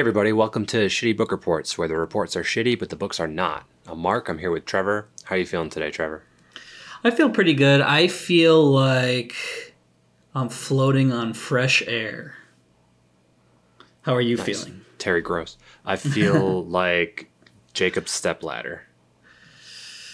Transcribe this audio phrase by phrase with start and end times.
[0.00, 3.20] Hey everybody, welcome to Shitty Book Reports, where the reports are shitty but the books
[3.20, 3.66] are not.
[3.86, 4.30] I'm Mark.
[4.30, 5.08] I'm here with Trevor.
[5.24, 6.22] How are you feeling today, Trevor?
[7.04, 7.82] I feel pretty good.
[7.82, 9.34] I feel like
[10.34, 12.36] I'm floating on fresh air.
[14.00, 14.46] How are you Nice.
[14.46, 14.80] feeling?
[14.96, 15.58] Terry Gross.
[15.84, 17.30] I feel like
[17.74, 18.84] Jacob's stepladder.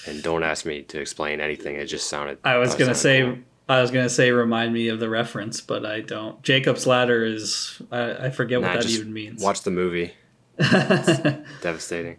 [0.04, 1.76] And don't ask me to explain anything.
[1.76, 2.38] It just sounded.
[2.42, 5.84] I was gonna say sounded I was gonna say remind me of the reference, but
[5.84, 6.40] I don't.
[6.42, 9.42] Jacob's ladder is I, I forget Nah, what that even means.
[9.42, 10.14] Watch the movie.
[10.58, 12.18] Devastating.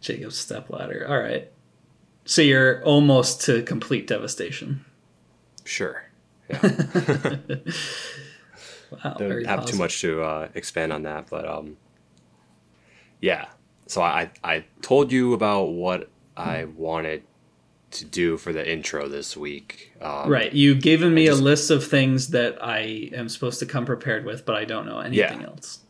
[0.00, 1.06] Jacob's stepladder.
[1.08, 1.50] All right.
[2.24, 4.84] So you're almost to complete devastation.
[5.64, 6.04] Sure.
[6.48, 7.36] Yeah.
[8.90, 9.14] Wow.
[9.18, 11.76] don't very have too much to uh, expand on that, but um,
[13.20, 13.46] yeah.
[13.88, 17.24] So I I told you about what I wanted
[17.94, 19.92] to do for the intro this week.
[20.00, 20.52] Um, Right.
[20.52, 24.24] You've given me just- a list of things that I am supposed to come prepared
[24.24, 25.46] with, but I don't know anything Yeah.
[25.46, 25.80] else.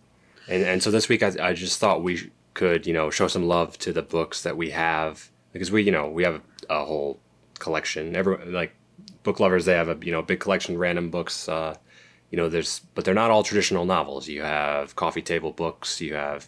[0.49, 3.47] And and so this week I I just thought we could you know show some
[3.49, 7.19] love to the books that we have because we you know we have a whole
[7.59, 8.15] collection.
[8.15, 8.75] Every like
[9.23, 11.49] book lovers they have a you know big collection of random books.
[11.49, 11.75] Uh,
[12.31, 14.29] you know there's but they're not all traditional novels.
[14.29, 16.01] You have coffee table books.
[16.03, 16.47] You have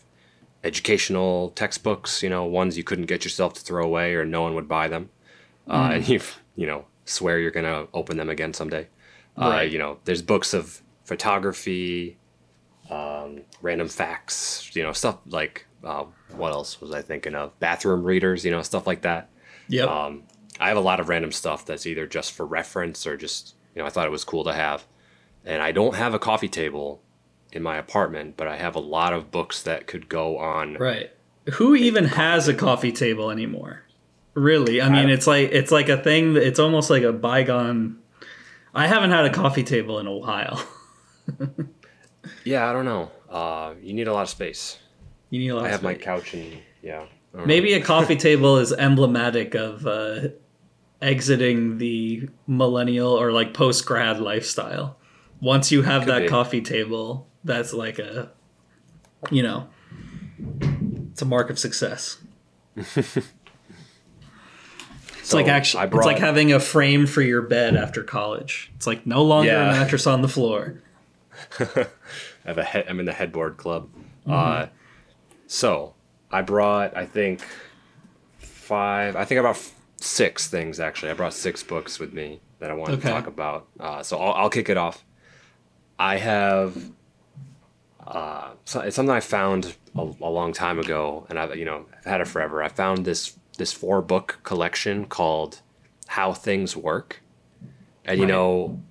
[0.62, 2.22] educational textbooks.
[2.22, 4.88] You know ones you couldn't get yourself to throw away or no one would buy
[4.88, 5.10] them.
[5.68, 6.20] Uh, and you
[6.54, 8.86] you know swear you're gonna open them again someday.
[9.36, 9.70] Uh, Right.
[9.70, 12.16] you know there's books of photography,
[12.90, 16.04] um, random facts, you know, stuff like uh,
[16.36, 17.58] what else was I thinking of?
[17.60, 19.28] Bathroom readers, you know, stuff like that.
[19.68, 19.88] Yep.
[19.88, 20.22] Um,
[20.58, 23.82] I have a lot of random stuff that's either just for reference or just, you
[23.82, 24.84] know, I thought it was cool to have.
[25.44, 27.02] And I don't have a coffee table
[27.52, 30.74] in my apartment, but I have a lot of books that could go on.
[30.74, 31.10] Right.
[31.54, 33.82] Who even has a coffee table anymore?
[34.36, 34.80] Really?
[34.80, 36.34] I mean, I- it's like it's like a thing.
[36.34, 37.98] That, it's almost like a bygone.
[38.74, 40.62] I haven't had a coffee table in a while.
[42.44, 43.10] Yeah, I don't know.
[43.28, 44.78] Uh, you need a lot of space.
[45.30, 45.64] You need a lot.
[45.64, 47.06] I have my couch and yeah.
[47.34, 47.44] Know.
[47.44, 50.28] Maybe a coffee table is emblematic of uh,
[51.02, 54.96] exiting the millennial or like post grad lifestyle.
[55.40, 56.28] Once you have Could that be.
[56.28, 58.30] coffee table, that's like a,
[59.30, 59.68] you know,
[61.10, 62.18] it's a mark of success.
[65.26, 68.70] It's like actually, I it's like having a frame for your bed after college.
[68.76, 69.70] It's like no longer Yeah.
[69.70, 70.80] a mattress on the floor.
[71.58, 71.86] I
[72.44, 73.88] have a head, I'm in the headboard club.
[74.26, 74.32] Mm-hmm.
[74.32, 74.66] Uh,
[75.48, 75.94] so
[76.30, 77.44] I brought, I think,
[78.38, 79.16] five.
[79.16, 81.10] I think I brought f- six things actually.
[81.10, 83.08] I brought six books with me that I wanted Okay.
[83.08, 83.66] to talk about.
[83.80, 85.04] Uh, so I'll, I'll kick it off.
[85.98, 86.76] I have.
[88.06, 91.86] Uh, so it's something I found a, a long time ago, and I've you know
[91.98, 92.62] I've had it forever.
[92.62, 95.60] I found this this four book collection called
[96.08, 97.22] "How Things Work,"
[98.04, 98.32] and you Right.
[98.32, 98.82] know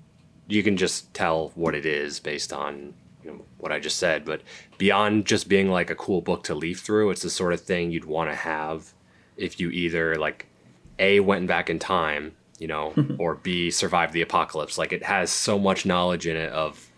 [0.48, 2.94] you can just tell what it is based on
[3.24, 4.26] you know what I just said.
[4.26, 4.42] But
[4.78, 7.92] beyond just being like a cool book to leaf through, it's the sort of thing
[7.92, 8.94] you'd want to have
[9.38, 10.48] if you either like
[11.00, 14.78] a went back in time, you know, or b survived the apocalypse.
[14.78, 16.92] Like it has so much knowledge in it of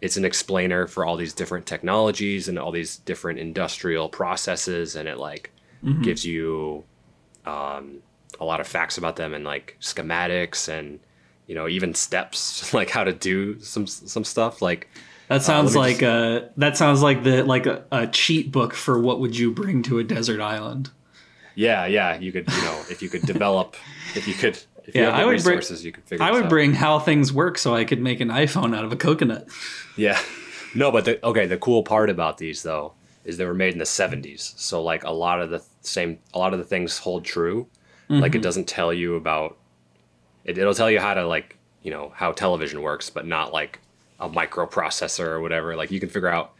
[0.00, 5.06] it's an explainer for all these different technologies and all these different industrial processes and
[5.08, 5.50] it like
[5.84, 6.02] mm-hmm.
[6.02, 6.84] gives you
[7.46, 7.98] um,
[8.38, 11.00] a lot of facts about them and like schematics and
[11.46, 14.88] you know even steps like how to do some some stuff like
[15.28, 18.74] That sounds let me like uh that sounds like the like a, a cheat book
[18.74, 20.90] for what would you bring to a desert island.
[21.54, 23.76] yeah yeah you could you know if you could develop
[24.14, 26.30] if you could if you Yeah, have the I would bring- you could figure I
[26.32, 26.48] would out.
[26.48, 29.48] bring how things work so I could make an iPhone out of a coconut.
[29.96, 30.18] Yeah.
[30.72, 32.92] No, but the, okay, the cool part about these though
[33.30, 34.58] is they were made in the 70s.
[34.58, 37.66] So like a lot of the same a lot of the things hold true.
[38.08, 39.56] Like it doesn't tell you about
[40.44, 43.78] it, it'll tell you how to like, you know, how television works, but not like
[44.18, 45.76] a microprocessor or whatever.
[45.76, 46.52] Like you can figure out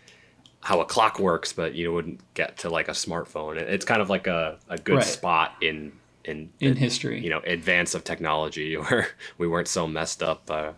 [0.60, 3.56] how a clock works, but you wouldn't get to like a smartphone.
[3.56, 5.04] It's kind of like a, a good Right.
[5.04, 5.92] spot in
[6.24, 7.18] in In history.
[7.20, 9.08] you know, advance of technology where
[9.38, 10.72] we weren't so messed up uh,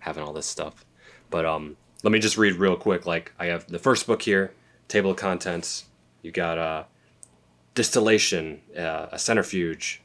[0.00, 0.84] having all this stuff.
[1.30, 3.06] But um, let me just read real quick.
[3.06, 4.52] Like I have the first book here,
[4.90, 5.86] table of contents.
[6.22, 6.84] You got uh,
[7.74, 10.02] distillation, uh, a centrifuge,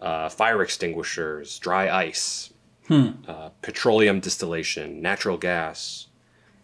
[0.00, 2.52] uh, fire extinguishers, dry ice,
[2.90, 6.06] uh, petroleum distillation, natural gas,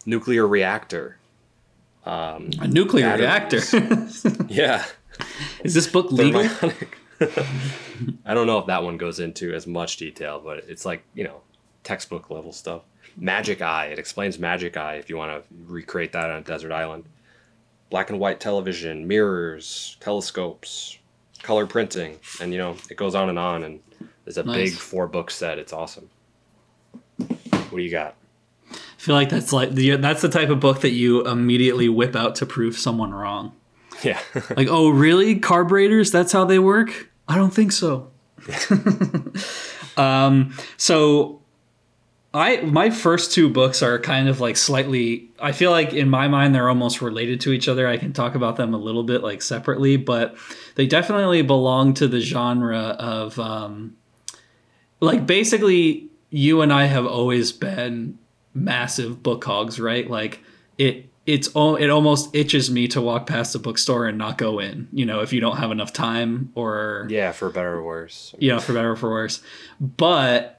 [0.04, 1.18] nuclear reactor.
[2.04, 2.38] A
[2.68, 3.72] nuclear Batteries.
[3.72, 4.36] reactor.
[4.48, 4.84] Yeah.
[5.64, 6.42] Is this book legal?
[8.24, 11.24] I don't know if that one goes into as much detail, but it's like, you
[11.24, 11.40] know,
[11.82, 12.82] textbook level stuff.
[13.16, 13.86] Magic Eye.
[13.86, 17.04] It explains Magic Eye if you want to recreate that on a desert island.
[17.90, 20.98] Black and white television, mirrors, telescopes,
[21.42, 23.80] color printing, and you know, it goes on and on and
[24.24, 24.70] there's a Nice.
[24.70, 25.58] big four book set.
[25.58, 26.10] It's awesome.
[27.18, 28.14] What do you got?
[28.72, 32.16] I feel like that's like the, that's the type of book that you immediately whip
[32.16, 33.52] out to prove someone wrong.
[34.02, 34.20] Yeah.
[34.56, 35.38] Like, oh, really?
[35.38, 36.10] Carburetors?
[36.10, 37.10] That's how they work?
[37.28, 38.10] I don't think so.
[39.96, 41.40] um, so
[42.36, 46.28] I my first two books are kind of like slightly I feel like in my
[46.28, 47.88] mind they're almost related to each other.
[47.88, 50.36] I can talk about them a little bit like separately, but
[50.74, 53.96] they definitely belong to the genre of um
[55.00, 58.18] like basically you and I have always been
[58.52, 60.08] massive book hogs, right?
[60.08, 60.42] Like
[60.76, 64.88] it it's it almost itches me to walk past a bookstore and not go in.
[64.92, 68.34] You know, if you don't have enough time or yeah, for better or worse.
[68.38, 69.42] You know, for better or for worse.
[69.80, 70.55] But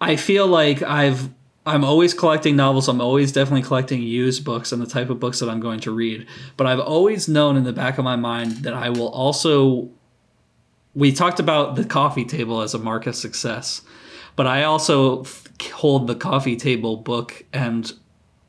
[0.00, 1.28] I feel like I've
[1.66, 2.88] I'm always collecting novels.
[2.88, 5.90] I'm always definitely collecting used books and the type of books that I'm going to
[5.90, 6.26] read.
[6.56, 9.90] But I've always known in the back of my mind that I will also.
[10.94, 13.82] We talked about the coffee table as a mark of success,
[14.34, 15.24] but I also
[15.72, 17.92] hold the coffee table book and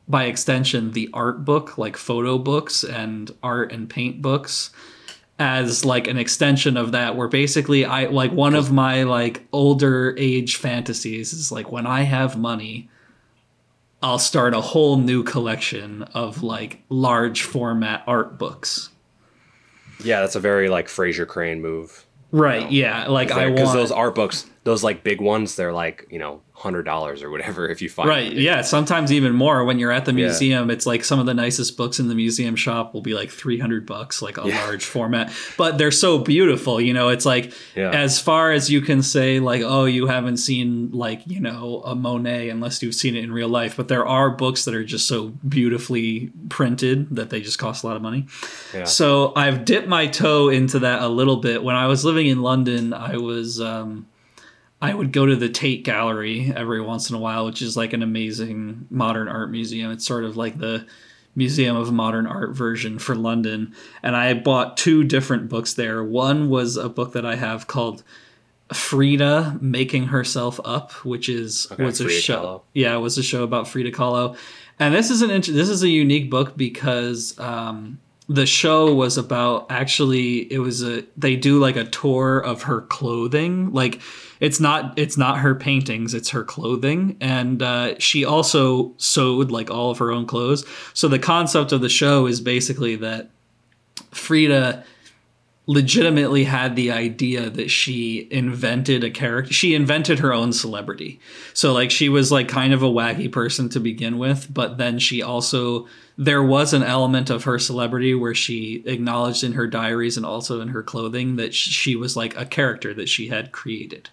[0.08, 4.70] by extension the art book like photo books and art and paint books
[5.40, 10.14] as like an extension of that where basically i like one of my like older
[10.18, 12.88] age fantasies is like when i have money
[14.02, 18.90] i'll start a whole new collection of like large format art books
[20.04, 22.88] yeah that's a very like Frasier Crane move right you know?
[22.88, 26.18] yeah like i want because those art books those like big ones they're like you
[26.18, 29.90] know hundred dollars or whatever if you find right yeah sometimes even more when you're
[29.90, 30.74] at the museum yeah.
[30.74, 33.86] it's like some of the nicest books in the museum shop will be like 300
[33.86, 34.62] bucks like a yeah.
[34.66, 37.90] large format but they're so beautiful you know it's like yeah.
[37.92, 41.94] as far as you can say like oh you haven't seen like you know a
[41.94, 45.08] monet unless you've seen it in real life but there are books that are just
[45.08, 48.26] so beautifully printed that they just cost a lot of money
[48.84, 52.42] so i've dipped my toe into that a little bit when i was living in
[52.42, 54.06] london i was um,
[54.82, 57.92] I would go to the Tate Gallery every once in a while, which is like
[57.92, 59.90] an amazing modern art museum.
[59.90, 60.86] It's sort of like the
[61.36, 63.74] Museum of Modern Art version for London.
[64.02, 66.02] And I bought two different books there.
[66.02, 68.02] One was a book that I have called
[68.72, 72.42] Frida Making Herself Up, which is okay, was a show.
[72.42, 72.62] Kahlo.
[72.74, 74.36] Yeah, it was a show about Frida Kahlo.
[74.78, 79.66] And this is an this is a unique book because um, the show was about
[79.70, 84.00] actually it was a they do like a tour of her clothing like
[84.40, 87.16] it's not it's not her paintings it's her clothing.
[87.20, 90.64] And uh, she also sewed like all of her own clothes.
[90.94, 93.30] So the concept of the show is basically that
[94.10, 94.84] frida
[95.66, 101.20] legitimately had the idea that she invented a character she invented her own celebrity.
[101.52, 104.98] So like she was like kind of a wacky person to begin with but then
[104.98, 105.86] she also
[106.16, 110.60] there was an element of her celebrity where she acknowledged in her diaries and also
[110.60, 114.08] in her clothing that she was like a character that she had created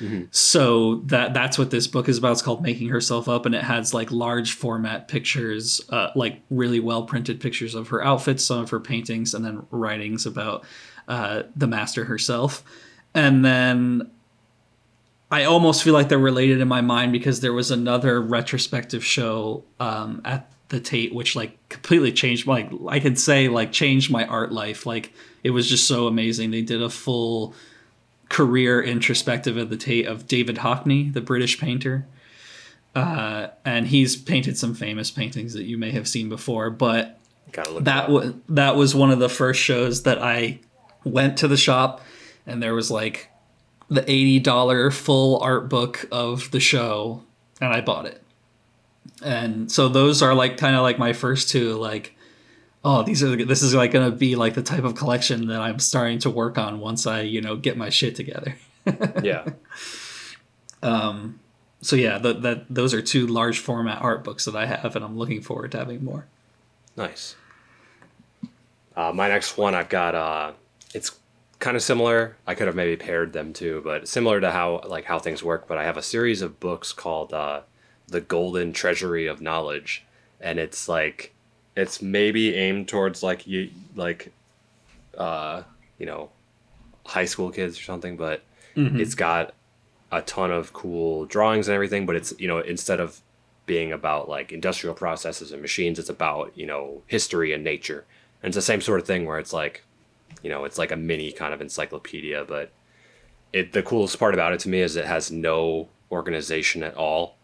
[0.00, 0.24] Mm-hmm.
[0.30, 2.32] So that that's what this book is about.
[2.32, 6.80] It's called Making Herself Up, and it has like large format pictures, uh, like really
[6.80, 10.64] well printed pictures of her outfits, some of her paintings, and then writings about
[11.08, 12.62] uh, the master herself.
[13.14, 14.10] And then
[15.30, 19.64] I almost feel like they're related in my mind because there was another retrospective show
[19.80, 22.46] um, at the Tate, which like completely changed.
[22.46, 24.86] Like I could say, like changed my art life.
[24.86, 26.50] Like it was just so amazing.
[26.50, 27.54] They did a full
[28.28, 32.06] career introspective of the Tate of David Hockney, the British painter.
[32.94, 37.18] Uh, and he's painted some famous paintings that you may have seen before, but
[37.84, 40.60] that was that was one of the first shows that I
[41.04, 42.02] went to the shop
[42.46, 43.30] and there was like
[43.88, 47.22] the $80 full art book of the show
[47.60, 48.22] and I bought it.
[49.22, 52.14] And so those are like kind of like my first two like
[52.84, 55.78] oh these are this is like gonna be like the type of collection that i'm
[55.78, 58.56] starting to work on once i you know get my shit together.
[59.22, 59.44] Yeah.
[60.82, 61.40] Um
[61.82, 65.04] so yeah the, that those are two large format art books that i have and
[65.04, 66.26] i'm looking forward to having more.
[66.96, 67.36] Nice.
[68.96, 70.52] Uh, my next one i've got uh
[70.94, 71.18] it's
[71.58, 72.36] kind of similar.
[72.46, 75.68] I could have maybe paired them too but similar to how like how things work
[75.68, 77.60] but i have a series of books called uh
[78.06, 80.04] the golden treasury of knowledge
[80.40, 81.34] and it's like
[81.78, 84.32] it's maybe aimed towards like you like
[85.16, 85.62] uh
[85.98, 86.28] you know
[87.06, 88.42] high school kids or something but
[88.76, 88.98] mm-hmm.
[88.98, 89.54] it's got
[90.10, 93.20] a ton of cool drawings and everything but it's you know instead of
[93.66, 98.04] being about like industrial processes and machines it's about you know history and nature
[98.42, 99.84] and it's the same sort of thing where it's like
[100.42, 102.72] you know it's like a mini kind of encyclopedia but
[103.52, 107.36] it the coolest part about it to me is it has no organization at all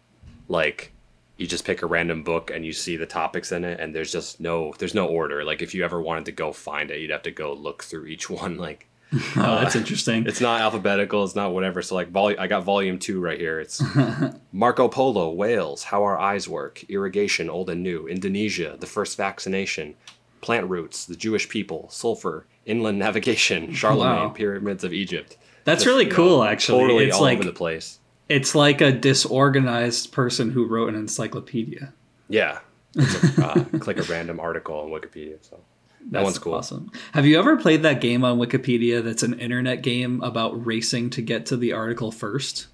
[0.49, 0.91] like
[1.37, 4.11] you just pick a random book and you see the topics in it and there's
[4.11, 7.11] just no there's no order like if you ever wanted to go find it you'd
[7.11, 8.87] have to go look through each one like
[9.37, 10.25] oh, uh, that's interesting.
[10.25, 11.23] It's not alphabetical.
[11.23, 11.81] It's not whatever.
[11.81, 13.59] So like, vol- I got volume two right here.
[13.59, 13.81] It's
[14.51, 19.95] Marco Polo, Wales, How Our Eyes Work, Irrigation, Old and New, Indonesia, The First Vaccination,
[20.41, 24.29] Plant Roots, The Jewish People, Sulfur, Inland Navigation, Charlemagne, wow.
[24.29, 25.37] Pyramids of Egypt.
[25.65, 26.81] That's really cool, know, actually.
[26.81, 27.99] Totally it's all like, over the place.
[28.27, 31.93] It's like a disorganized person who wrote an encyclopedia.
[32.27, 32.59] Yeah.
[32.97, 35.37] A, uh, click a random article on Wikipedia.
[35.41, 35.59] So
[36.05, 36.53] that that's one's cool.
[36.55, 36.91] Awesome.
[37.13, 41.21] Have you ever played that game on Wikipedia that's an internet game about racing to
[41.21, 42.67] get to the article first?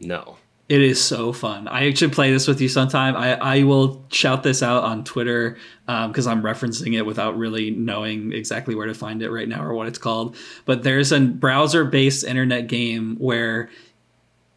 [0.00, 0.38] No.
[0.68, 1.68] It is so fun.
[1.68, 3.14] I should play this with you sometime.
[3.14, 7.70] I, I will shout this out on Twitter because um, I'm referencing it without really
[7.70, 10.36] knowing exactly where to find it right now or what it's called.
[10.64, 13.68] But there's a browser based internet game where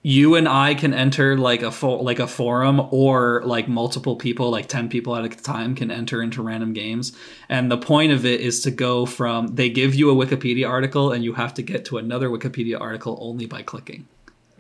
[0.06, 4.52] you and I can enter like a fo- like a forum or like multiple people
[4.52, 7.18] like 10 people at a time can enter into random games
[7.50, 11.12] and the point of it is to go from they give you a Wikipedia article
[11.12, 14.08] and you have to get to another Wikipedia article only by clicking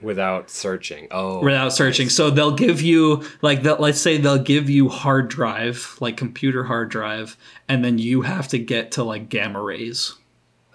[0.01, 1.07] without searching.
[1.11, 1.43] Oh.
[1.43, 2.09] Without searching.
[2.09, 6.63] So they'll give you like the, let's say they'll give you hard drive, like computer
[6.63, 7.37] hard drive
[7.67, 10.15] and then you have to get to like gamma rays.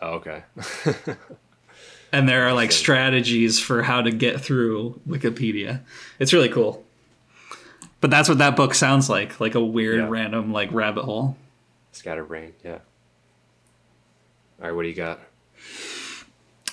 [0.00, 0.44] Oh, okay.
[2.12, 5.80] and there are like strategies for how to get through Wikipedia.
[6.18, 6.84] It's really cool.
[8.00, 10.08] But that's what that book sounds like, like a weird yeah.
[10.08, 11.36] random like rabbit hole.
[11.92, 12.78] Scatterbrain, yeah.
[14.60, 15.20] All right, what do you got?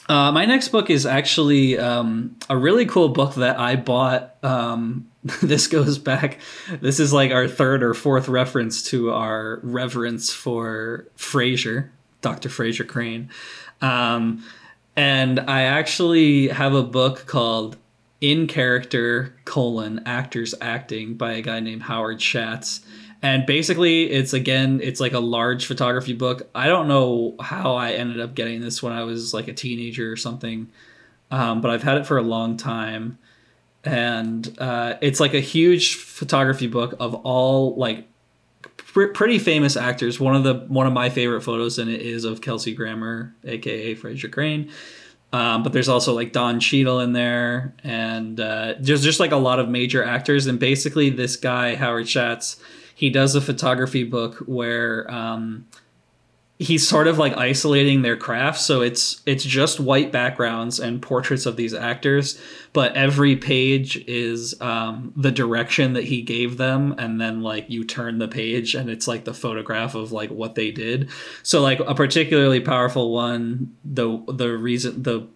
[0.10, 4.36] Uh, my next book is actually um, a really cool book that I bought.
[4.42, 5.10] Um,
[5.42, 6.40] this goes back.
[6.80, 11.90] This is like our third or fourth reference to our reverence for Frasier,
[12.22, 12.48] Dr.
[12.48, 13.30] Frasier Crane.
[13.82, 14.44] Um,
[14.98, 17.78] and I actually have a book called
[18.20, 22.82] In Character colon Actors Acting by a guy named Howard Schatz.
[23.22, 26.50] And basically, it's again, it's like a large photography book.
[26.56, 30.12] I don't know how I ended up getting this when I was like a teenager
[30.12, 30.70] or something,
[31.30, 33.20] um, but I've had it for a long time.
[33.84, 38.08] And uh, it's like a huge photography book of all like
[39.14, 40.20] pretty famous actors.
[40.20, 43.96] One of the one of my favorite photos in it is of Kelsey Grammer, aka
[43.96, 44.72] Frasier Crane.
[45.34, 49.38] Um, but there's also like Don Cheadle in there, and uh, there's just like a
[49.38, 50.48] lot of major actors.
[50.48, 52.58] And basically, this guy Howard Schatz,
[52.96, 55.68] he does a photography book where um,
[56.60, 61.46] he's sort of like isolating their craft so it's it's just white backgrounds and portraits
[61.46, 62.40] of these actors
[62.78, 67.84] but every page is um, the direction that he gave them and then like you
[67.84, 71.10] turn the page and it's like the photograph of like what they did.
[71.42, 75.28] So like a particularly powerful one the the reason the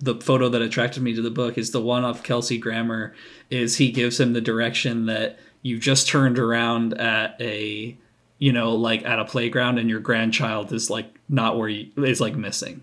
[0.00, 3.14] the photo that attracted me to the book is the one of Kelsey Grammer
[3.50, 7.96] is he gives him the direction that you just turned around at a
[8.38, 12.20] you know, like at a playground and your grandchild is like not where you is
[12.20, 12.82] like missing,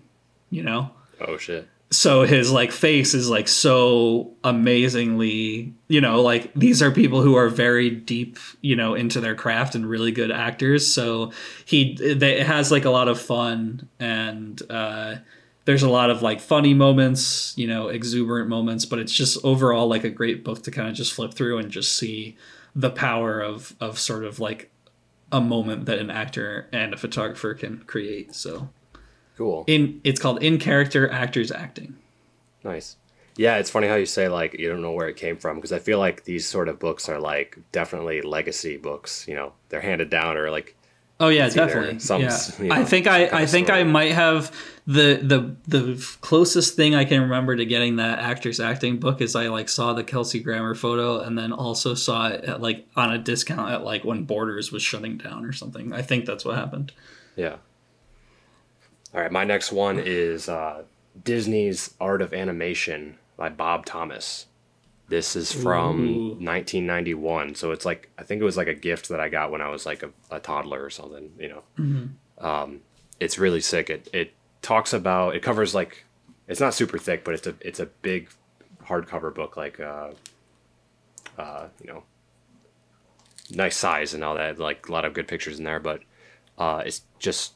[0.50, 0.90] you know?
[1.20, 1.68] Oh shit.
[1.90, 7.36] So his like face is like so amazingly, you know, like these are people who
[7.36, 10.92] are very deep, you know, into their craft and really good actors.
[10.92, 11.32] So
[11.64, 15.16] he they, it has like a lot of fun and uh
[15.64, 19.88] there's a lot of like funny moments, you know, exuberant moments, but it's just overall
[19.88, 22.36] like a great book to kind of just flip through and just see
[22.74, 24.70] the power of of sort of like
[25.36, 28.34] a moment that an actor and a photographer can create.
[28.34, 28.70] So
[29.36, 29.64] cool.
[29.66, 31.96] In it's called in character actors acting.
[32.64, 32.96] Nice.
[33.36, 35.72] Yeah, it's funny how you say like you don't know where it came from because
[35.72, 39.26] I feel like these sort of books are like definitely legacy books.
[39.28, 40.75] You know, they're handed down or like
[41.18, 41.98] Oh yeah, definitely.
[41.98, 42.38] Some, yeah.
[42.58, 43.80] You know, I think I I think story.
[43.80, 44.54] I might have
[44.86, 49.34] the the the closest thing I can remember to getting that actor's acting book is
[49.34, 53.12] I like saw the Kelsey Grammer photo and then also saw it at like on
[53.12, 55.92] a discount at like when Borders was shutting down or something.
[55.92, 56.92] I think that's what happened.
[57.34, 57.56] Yeah.
[59.14, 60.82] All right, my next one is uh,
[61.24, 64.45] Disney's Art of Animation by Bob Thomas.
[65.08, 66.28] This is from Ooh.
[66.30, 69.60] 1991, so it's like I think it was like a gift that I got when
[69.60, 71.30] I was like a, a toddler or something.
[71.38, 72.44] You know, mm-hmm.
[72.44, 72.80] um,
[73.20, 73.88] it's really sick.
[73.88, 76.04] It it talks about it covers like
[76.48, 78.30] it's not super thick, but it's a it's a big
[78.84, 80.10] hardcover book, like uh,
[81.38, 82.02] uh, you know,
[83.50, 84.58] nice size and all that.
[84.58, 86.02] Like a lot of good pictures in there, but
[86.58, 87.54] uh, it's just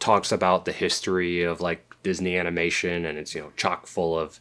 [0.00, 4.40] talks about the history of like Disney animation, and it's you know chock full of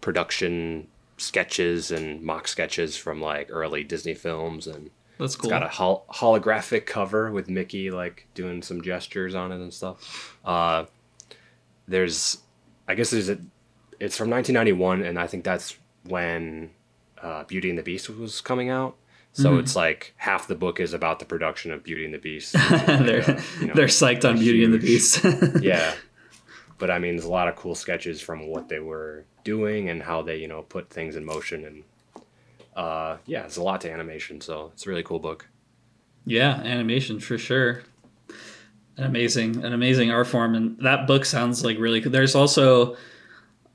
[0.00, 5.50] production sketches and mock sketches from like early Disney films and that's cool.
[5.50, 9.74] It's got a hol- holographic cover with Mickey like doing some gestures on it and
[9.74, 10.36] stuff.
[10.44, 10.84] Uh,
[11.86, 12.38] there's,
[12.86, 13.38] I guess there's a,
[13.98, 16.70] it's from 1991, and I think that's when
[17.20, 18.96] uh, Beauty and the Beast was coming out.
[19.32, 19.60] So mm-hmm.
[19.60, 22.52] it's like half the book is about the production of Beauty and the Beast.
[22.52, 25.24] they're uh, you know, they're psyced on Beauty and the Beast.
[25.60, 25.94] yeah,
[26.78, 30.02] but I mean, there's a lot of cool sketches from what they were doing and
[30.02, 31.64] how they, you know, put things in motion.
[31.68, 31.76] And
[32.76, 34.40] uh, yeah, it's a lot to animation.
[34.40, 35.48] So it's a really cool book.
[36.26, 37.82] Yeah, animation for sure.
[38.98, 42.00] An amazing, an amazing art form, and that book sounds like really.
[42.00, 42.12] Cool.
[42.12, 42.96] There's also,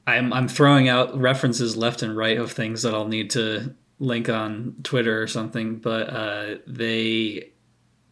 [0.06, 4.30] I'm I'm throwing out references left and right of things that I'll need to link
[4.30, 7.50] on Twitter or something, but uh, they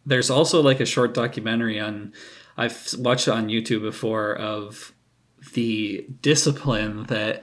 [0.06, 2.12] there's also like a short documentary on
[2.56, 4.92] I've watched it on YouTube before of
[5.54, 7.42] the discipline that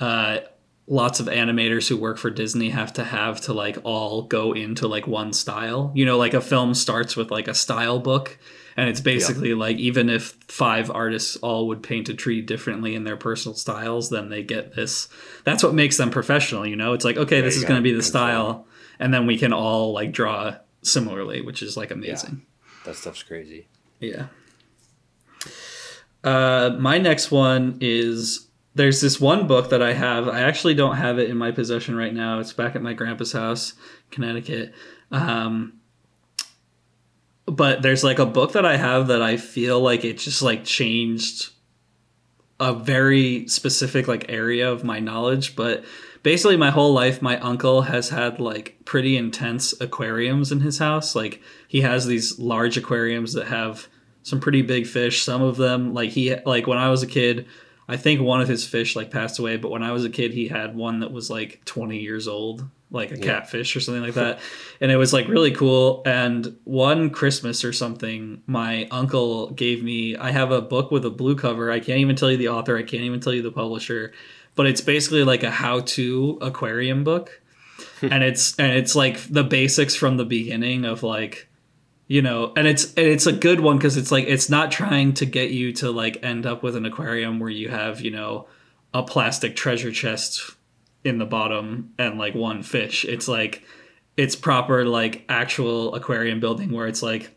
[0.00, 0.38] uh,
[0.86, 4.88] lots of animators who work for Disney have to have to like all go into
[4.88, 5.92] like one style.
[5.94, 8.38] You know, like a film starts with like a style book
[8.76, 9.56] and it's basically yeah.
[9.56, 14.10] like even if five artists all would paint a tree differently in their personal styles,
[14.10, 15.08] then they get this.
[15.44, 16.66] That's what makes them professional.
[16.66, 18.66] You know, it's like okay, this is going to be the style,
[18.98, 22.42] and then we can all like draw similarly, which is like amazing.
[22.42, 22.70] Yeah.
[22.86, 23.68] That stuff's crazy.
[24.00, 24.26] Yeah.
[26.24, 30.26] Uh, my next one is there's this one book that I have.
[30.26, 32.40] I actually don't have it in my possession right now.
[32.40, 33.74] It's back at my grandpa's house,
[34.10, 34.74] Connecticut.
[35.10, 35.74] Um,
[37.46, 40.64] but there's like a book that I have that I feel like it just like
[40.64, 41.50] changed
[42.58, 45.84] a very specific like area of my knowledge, but
[46.22, 51.14] basically my whole life my uncle has had like pretty intense aquariums in his house.
[51.14, 53.88] Like he has these large aquariums that have
[54.24, 55.22] some pretty big fish.
[55.22, 57.46] Some of them like he like when I was a kid,
[57.88, 60.32] I think one of his fish like passed away, but when I was a kid
[60.32, 63.24] he had one that was like 20 years old like a yeah.
[63.24, 64.40] catfish or something like that.
[64.80, 66.02] and it was like really cool.
[66.06, 71.10] And one Christmas or something, my uncle gave me, I have a book with a
[71.10, 71.70] blue cover.
[71.70, 74.12] I can't even tell you the author, I can't even tell you the publisher,
[74.54, 77.40] but it's basically like a how to aquarium book.
[78.02, 81.48] and it's and it's like the basics from the beginning of like
[82.06, 85.14] you know and it's and it's a good one because it's like it's not trying
[85.14, 88.46] to get you to like end up with an aquarium where you have you know
[88.92, 90.54] a plastic treasure chest
[91.02, 93.04] in the bottom and like one fish.
[93.04, 93.62] It's like
[94.16, 97.36] it's proper like actual aquarium building where it's like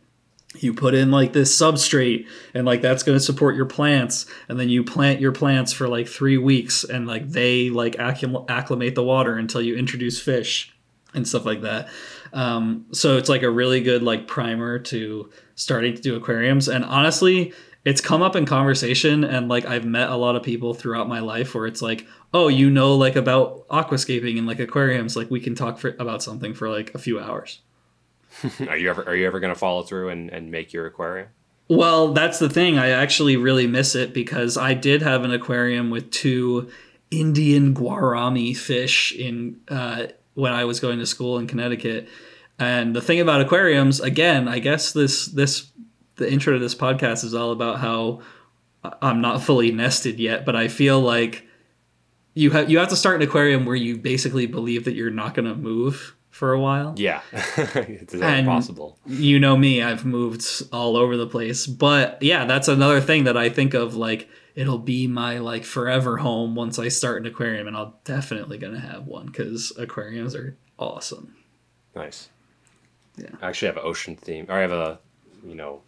[0.60, 4.60] you put in like this substrate and like that's going to support your plants and
[4.60, 9.04] then you plant your plants for like 3 weeks and like they like acclimate the
[9.04, 10.74] water until you introduce fish
[11.14, 11.90] and stuff like that.
[12.38, 16.86] Um, so it's like a really good like primer to starting to do aquariums and
[16.86, 17.52] honestly
[17.84, 21.20] it's come up in conversation and like I've met a lot of people throughout my
[21.20, 25.40] life where it's like, oh, you know, like about aquascaping and like aquariums, like we
[25.40, 27.62] can talk for, about something for like a few hours.
[28.68, 31.30] are you ever are you ever going to follow through and, and make your aquarium?
[31.70, 32.78] Well, that's the thing.
[32.78, 36.70] I actually really miss it because I did have an aquarium with two
[37.10, 42.08] Indian gourami fish in uh, when I was going to school in Connecticut.
[42.60, 45.72] And the thing about aquariums, again, I guess this this
[46.18, 48.22] the intro to this podcast is all about how
[49.02, 51.48] I'm not fully nested yet, but I feel like
[52.36, 55.34] you have you have to start an aquarium where you basically believe that you're not
[55.34, 56.94] going to move for a while.
[56.98, 59.00] Yeah, it's impossible.
[59.08, 61.66] You know me; I've moved all over the place.
[61.66, 63.96] But yeah, that's another thing that I think of.
[63.96, 68.58] Like, it'll be my like forever home once I start an aquarium, and I'll definitely
[68.58, 71.36] gonna have one because aquariums are awesome.
[71.96, 72.30] Nice.
[73.16, 73.30] Yeah.
[73.42, 75.00] I actually have an ocean theme, or I have a,
[75.46, 75.82] you know,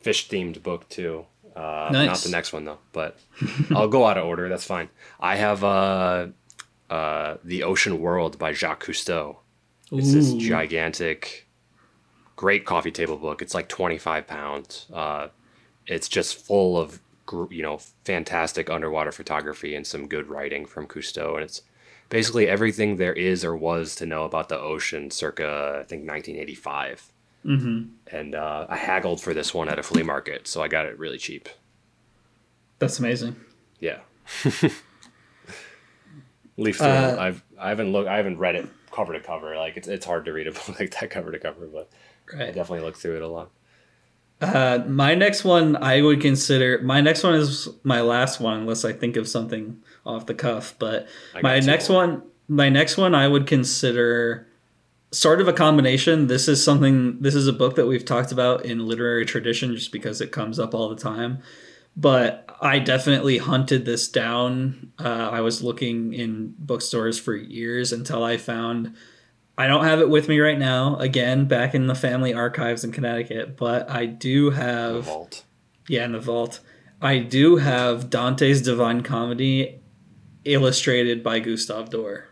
[0.00, 1.24] fish themed book too.
[1.56, 2.06] Uh, nice.
[2.06, 3.18] Not the next one though, but
[3.70, 4.50] I'll go out of order.
[4.50, 4.90] That's fine.
[5.18, 6.28] I have uh,
[6.90, 9.36] uh, the Ocean World by Jacques Cousteau.
[9.90, 10.12] It's Ooh.
[10.12, 11.46] this gigantic,
[12.36, 13.40] great coffee table book.
[13.40, 14.86] It's like twenty five pounds.
[14.92, 15.28] Uh,
[15.86, 17.00] it's just full of
[17.50, 21.62] you know fantastic underwater photography and some good writing from Cousteau, and it's
[22.08, 27.12] basically everything there is or was to know about the ocean circa I think 1985.
[27.44, 28.16] Mm-hmm.
[28.16, 30.98] And uh, I haggled for this one at a flea market, so I got it
[30.98, 31.48] really cheap.
[32.78, 33.36] That's amazing.
[33.78, 33.98] Yeah.
[36.56, 36.86] Leaf through.
[36.86, 38.08] Uh, I've I haven't looked.
[38.08, 39.56] I haven't read it cover to cover.
[39.56, 41.90] Like it's it's hard to read a book like that cover to cover, but
[42.32, 42.48] right.
[42.48, 43.50] I definitely looked through it a lot.
[44.40, 48.84] Uh, my next one I would consider my next one is my last one unless
[48.84, 50.74] I think of something off the cuff.
[50.78, 51.08] But
[51.42, 54.46] my next one, my next one I would consider
[55.10, 56.26] sort of a combination.
[56.26, 57.20] This is something.
[57.20, 60.58] This is a book that we've talked about in literary tradition, just because it comes
[60.58, 61.38] up all the time.
[61.96, 64.92] But I definitely hunted this down.
[64.98, 68.94] Uh, I was looking in bookstores for years until I found.
[69.58, 70.96] I don't have it with me right now.
[70.96, 74.94] Again, back in the family archives in Connecticut, but I do have.
[74.94, 75.44] The vault.
[75.88, 76.60] Yeah, in the vault.
[77.00, 79.80] I do have Dante's Divine Comedy
[80.44, 82.24] illustrated by Gustave Doré.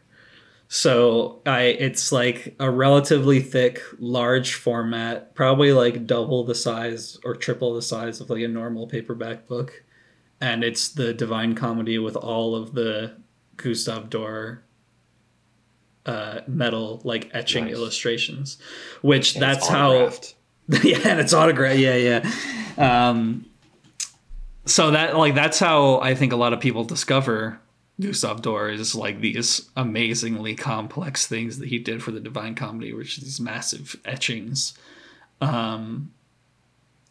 [0.68, 7.36] So I it's like a relatively thick, large format, probably like double the size or
[7.36, 9.84] triple the size of like a normal paperback book.
[10.40, 13.16] and it's the Divine Comedy with all of the
[13.56, 14.60] Gustave Doré
[16.06, 17.74] uh, metal like etching nice.
[17.74, 18.58] illustrations,
[19.02, 20.10] which and that's how.
[20.82, 21.78] yeah, and it's autographed.
[21.78, 22.30] Yeah, yeah.
[22.78, 23.44] Um,
[24.66, 27.60] so that like that's how I think a lot of people discover
[28.00, 32.92] Gustave Doré is like these amazingly complex things that he did for the Divine Comedy,
[32.92, 34.74] which is these massive etchings.
[35.40, 36.12] Um,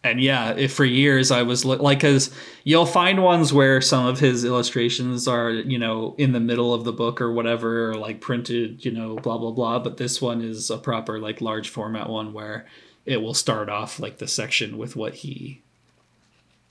[0.03, 2.29] and yeah, for years I was like, because
[2.63, 6.83] you'll find ones where some of his illustrations are, you know, in the middle of
[6.83, 9.79] the book or whatever, or like printed, you know, blah blah blah.
[9.79, 12.65] But this one is a proper like large format one where
[13.05, 15.61] it will start off like the section with what he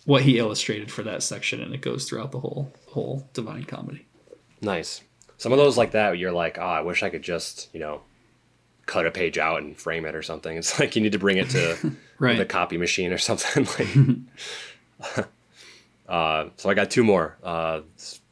[0.05, 4.07] what he illustrated for that section and it goes throughout the whole whole divine comedy
[4.61, 5.03] nice
[5.37, 8.01] some of those like that you're like oh i wish i could just you know
[8.93, 11.39] cut a page out and frame it or something it's like you need to bring
[11.39, 12.39] it to right.
[12.39, 13.67] the copy machine or something
[15.17, 15.29] like
[16.09, 17.81] uh, so i got two more uh,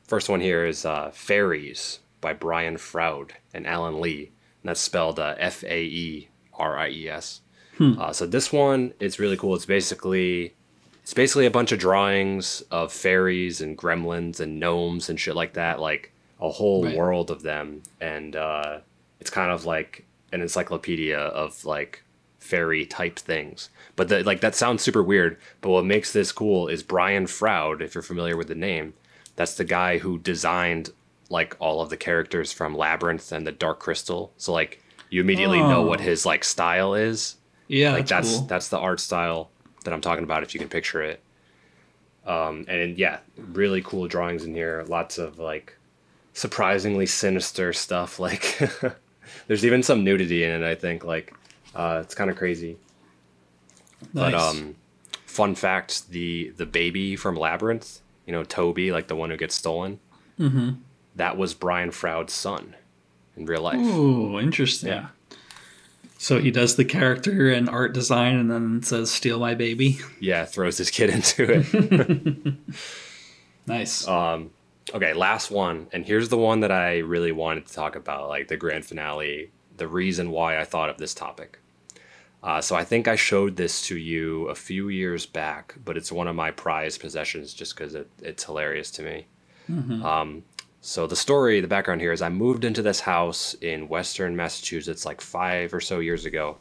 [0.07, 4.31] first one here is uh, faeries by brian froud and alan lee
[4.63, 7.41] and that's spelled uh, f-a-e-r-i-e-s
[7.79, 7.99] hmm.
[7.99, 10.55] Uh, so this one it's really cool it's basically
[11.03, 15.55] it's basically a bunch of drawings of fairies and gremlins and gnomes and shit like
[15.55, 16.97] that, like a whole right.
[16.97, 17.83] world of them.
[18.01, 18.79] And uh,
[19.19, 22.03] it's kind of like an encyclopedia of like
[22.39, 23.71] fairy type things.
[23.97, 25.37] But the, like that sounds super weird.
[25.61, 28.95] But what makes this cool is Brian Froud, if you're familiar with the name.
[29.37, 30.91] That's the guy who designed
[31.29, 34.33] like all of the characters from Labyrinth and the Dark Crystal.
[34.37, 35.69] So like you immediately oh.
[35.69, 36.05] know what oh.
[36.05, 37.37] his like style is.
[37.69, 38.47] Yeah, like that's that's, cool.
[38.47, 39.51] that's the art style
[39.85, 41.21] that I'm talking about if you can picture it.
[42.27, 44.85] Um, and yeah, really cool drawings in here.
[44.89, 45.77] Lots of like
[46.33, 48.19] surprisingly sinister stuff.
[48.31, 48.59] Like
[49.47, 50.67] there's even some nudity in it.
[50.67, 51.35] I think like
[51.75, 52.77] uh, it's kind of crazy.
[54.15, 54.33] Nice.
[54.33, 54.77] But um,
[55.27, 59.55] fun fact: the the baby from Labyrinth, you know Toby, like the one who gets
[59.55, 60.01] stolen.
[60.39, 60.71] Mm-hmm.
[61.17, 62.77] That was Brian Froud's son
[63.37, 63.79] in real life.
[63.79, 64.91] Ooh, interesting.
[64.91, 65.09] Yeah.
[66.21, 70.01] So he does the character and art design and then says, Steal my baby.
[70.21, 72.55] Yeah, throws his kid into it.
[73.67, 74.07] nice.
[74.07, 74.51] Um,
[74.95, 75.89] okay, last one.
[75.93, 79.51] And here's the one that I really wanted to talk about, like the grand finale,
[79.77, 81.59] the reason why I thought of this topic.
[82.43, 86.11] Uh, so I think I showed this to you a few years back, but it's
[86.11, 89.27] one of my prized possessions just because it, it's hilarious to me.
[89.71, 90.05] Mm-hmm.
[90.05, 90.45] Um,
[90.81, 95.05] so the story, the background here is I moved into this house in western Massachusetts
[95.05, 96.57] like five or so years ago.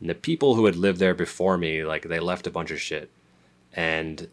[0.00, 2.80] And the people who had lived there before me, like they left a bunch of
[2.80, 3.10] shit.
[3.72, 4.28] And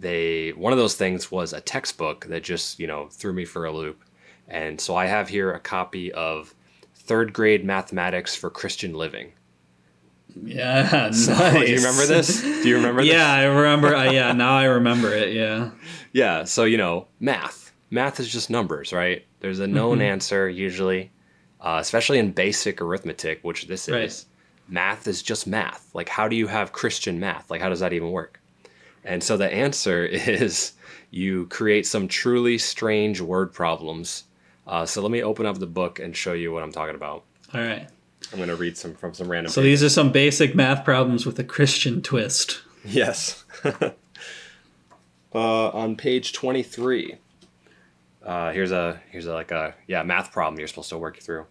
[0.00, 3.64] they one of those things was a textbook that just, you know, threw me for
[3.64, 4.02] a loop.
[4.48, 6.54] And so I have here a copy of
[6.94, 9.32] third grade mathematics for Christian living.
[10.42, 11.66] Yeah, so, nice.
[11.66, 12.42] Do you remember this?
[12.42, 13.12] Do you remember this?
[13.12, 13.94] yeah, I remember.
[13.94, 15.32] Uh, yeah, now I remember it.
[15.32, 15.70] Yeah.
[16.12, 16.42] Yeah.
[16.42, 19.26] So you know, math math is just numbers, right?
[19.40, 20.12] There's a known mm-hmm.
[20.12, 21.10] answer usually,
[21.60, 24.04] uh, especially in basic arithmetic, which this right.
[24.04, 24.26] is.
[24.68, 25.90] Math is just math.
[25.94, 27.50] Like, how do you have Christian math?
[27.50, 28.39] Like, how does that even work?
[29.04, 30.72] And so the answer is
[31.10, 34.24] you create some truly strange word problems.
[34.66, 37.24] Uh, so let me open up the book and show you what I'm talking about.
[37.52, 37.88] All right.
[38.32, 39.50] I'm going to read some from some random.
[39.50, 42.62] So these are some basic math problems with a Christian twist.
[42.82, 43.44] Yes.
[43.64, 43.92] uh,
[45.34, 47.16] on page 23,
[48.24, 51.44] uh, here's a here's a, like a yeah math problem you're supposed to work through.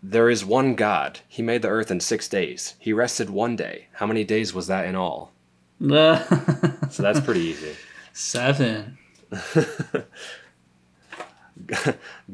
[0.00, 1.18] There is one God.
[1.26, 2.74] He made the earth in six days.
[2.78, 3.88] He rested one day.
[3.94, 5.32] How many days was that in all?
[6.90, 7.74] so that's pretty easy.
[8.12, 8.98] Seven.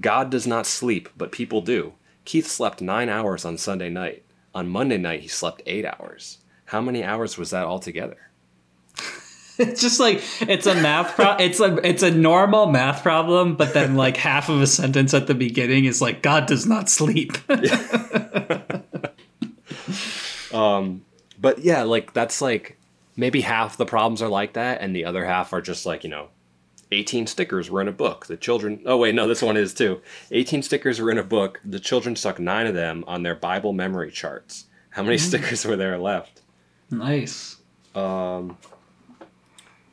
[0.00, 1.92] God does not sleep, but people do.
[2.24, 4.24] Keith slept nine hours on Sunday night.
[4.52, 6.38] On Monday night, he slept eight hours.
[6.66, 8.18] How many hours was that altogether?
[9.58, 13.72] it's just like it's a math pro- it's a it's a normal math problem but
[13.72, 17.32] then like half of a sentence at the beginning is like god does not sleep
[20.52, 21.02] um
[21.40, 22.76] but yeah like that's like
[23.16, 26.10] maybe half the problems are like that and the other half are just like you
[26.10, 26.28] know
[26.92, 30.00] 18 stickers were in a book the children oh wait no this one is too
[30.30, 33.72] 18 stickers were in a book the children stuck nine of them on their bible
[33.72, 35.20] memory charts how many mm.
[35.20, 36.42] stickers were there left
[36.90, 37.56] nice
[37.94, 38.56] um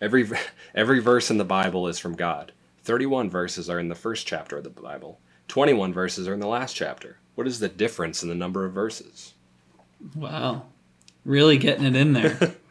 [0.04, 0.30] Every
[0.76, 2.52] every verse in the Bible is from God.
[2.84, 5.22] 31 verses are in the first chapter of the Bible.
[5.48, 7.20] 21 verses are in the last chapter.
[7.36, 9.34] What is the difference in the number of verses?
[10.14, 10.64] Wow.
[11.24, 12.38] Really getting it in there.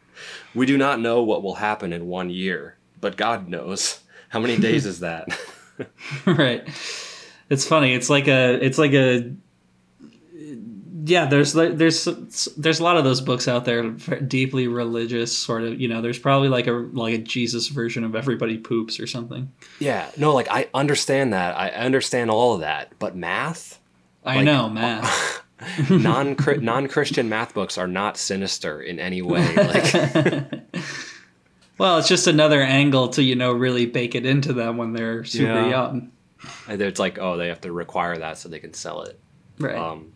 [0.55, 4.01] we do not know what will happen in one year, but God knows.
[4.29, 5.29] How many days is that?
[6.27, 6.67] right.
[7.51, 7.95] It's funny.
[7.95, 9.33] It's like a it's like a
[11.05, 12.05] yeah, there's there's
[12.57, 15.81] there's a lot of those books out there, deeply religious sort of.
[15.81, 19.53] You know, there's probably like a like a Jesus version of everybody poops or something.
[19.81, 21.57] Yeah, no, like I understand that.
[21.59, 23.81] I understand all of that, but math.
[24.25, 25.42] I like, know math.
[25.91, 29.43] non non Christian math books are not sinister in any way.
[29.57, 29.95] Like.
[31.79, 35.25] well, it's just another angle to you know really bake it into them when they're
[35.25, 35.69] super yeah.
[35.69, 36.13] young.
[36.69, 39.19] It's like oh, they have to require that so they can sell it.
[39.59, 39.77] Right.
[39.77, 40.13] Um,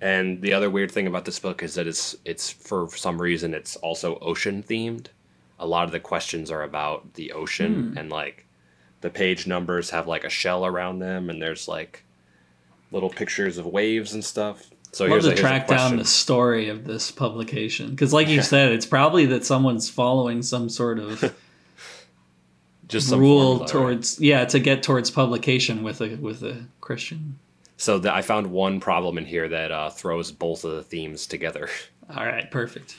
[0.00, 3.54] and the other weird thing about this book is that it's it's for some reason
[3.54, 5.06] it's also ocean themed.
[5.58, 7.98] A lot of the questions are about the ocean mm.
[7.98, 8.46] and like
[9.00, 12.03] the page numbers have like a shell around them and there's like
[12.94, 14.70] little pictures of waves and stuff.
[14.92, 18.40] So Love here's to a, track down the story of this publication because, like you
[18.54, 21.36] said, it's probably that someone's following some sort of
[22.88, 24.26] just rule towards right?
[24.26, 27.38] yeah to get towards publication with a with a Christian
[27.76, 31.26] so the, I found one problem in here that uh, throws both of the themes
[31.26, 31.68] together.
[32.16, 32.96] All right, perfect.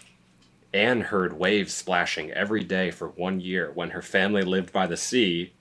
[0.74, 4.98] Anne heard waves splashing every day for one year when her family lived by the
[4.98, 5.54] sea.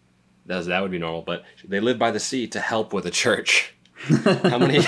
[0.46, 3.10] That, that would be normal, but they lived by the sea to help with the
[3.10, 3.74] church.
[3.96, 4.80] How many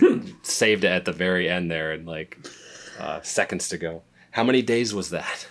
[0.42, 2.38] saved it at the very end there and like
[2.98, 4.02] uh, seconds to go?
[4.30, 5.46] How many days was that?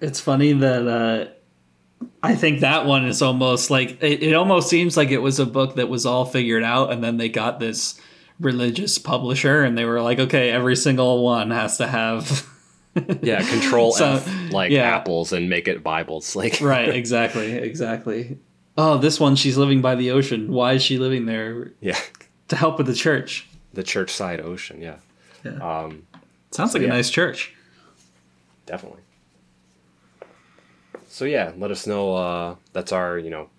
[0.00, 4.96] It's funny that uh, I think that one is almost like it, it almost seems
[4.96, 8.00] like it was a book that was all figured out, and then they got this
[8.38, 12.46] religious publisher, and they were like, okay, every single one has to have.
[13.22, 14.96] yeah, control so, F like yeah.
[14.96, 16.34] apples and make it Bibles.
[16.36, 18.38] Like right, exactly, exactly.
[18.80, 20.52] Oh, this one, she's living by the ocean.
[20.52, 21.72] Why is she living there?
[21.80, 21.98] Yeah,
[22.48, 23.46] to help with the church.
[23.72, 24.80] The church side ocean.
[24.80, 24.96] Yeah.
[25.44, 25.52] Yeah.
[25.56, 26.06] Um,
[26.50, 26.92] Sounds so like yeah.
[26.92, 27.54] a nice church.
[28.66, 29.00] Definitely
[31.10, 32.14] so yeah, let us know.
[32.14, 33.50] Uh, that's our you know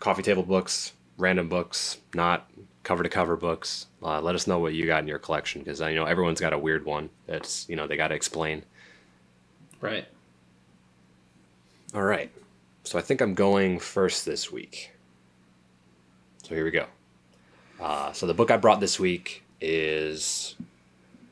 [0.00, 2.50] coffee table books, random books, not
[2.82, 3.86] cover to cover books.
[4.02, 6.54] Uh, let us know what you got in your collection because I know everyone's got
[6.54, 8.64] a weird one that's you know they got to explain.
[9.80, 10.06] Right.
[11.94, 12.32] All right.
[12.86, 14.92] So I think I'm going first this week.
[16.44, 16.86] So here we go.
[17.80, 20.54] Uh, so the book I brought this week is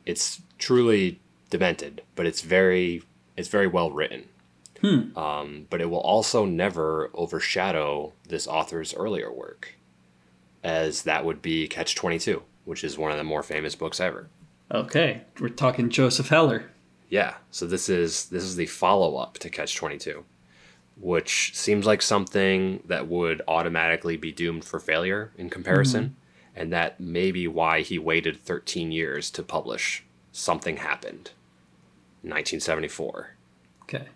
[0.04, 3.04] it's truly demented, but it's very
[3.36, 4.24] it's very well written.
[4.80, 5.16] Hmm.
[5.16, 9.76] Um, but it will also never overshadow this author's earlier work,
[10.64, 14.28] as that would be Catch 22, which is one of the more famous books ever.
[14.72, 16.70] Okay, we're talking Joseph Heller.
[17.08, 20.24] Yeah, so this is this is the follow up to Catch 22,
[20.96, 26.60] which seems like something that would automatically be doomed for failure in comparison, mm-hmm.
[26.60, 31.30] and that may be why he waited 13 years to publish Something Happened,
[32.22, 33.36] 1974.
[33.82, 34.08] Okay.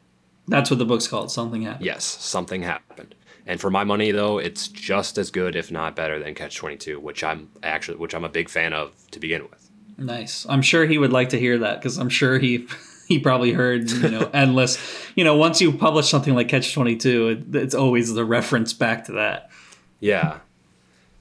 [0.48, 1.30] That's what the book's called.
[1.30, 1.84] Something happened.
[1.84, 3.14] Yes, something happened.
[3.46, 6.76] And for my money, though, it's just as good, if not better, than Catch Twenty
[6.76, 9.70] Two, which I'm actually, which I'm a big fan of to begin with.
[9.96, 10.46] Nice.
[10.48, 12.66] I'm sure he would like to hear that because I'm sure he
[13.08, 14.78] he probably heard you know endless.
[15.14, 18.74] You know, once you publish something like Catch Twenty Two, it, it's always the reference
[18.74, 19.50] back to that.
[19.98, 20.40] Yeah.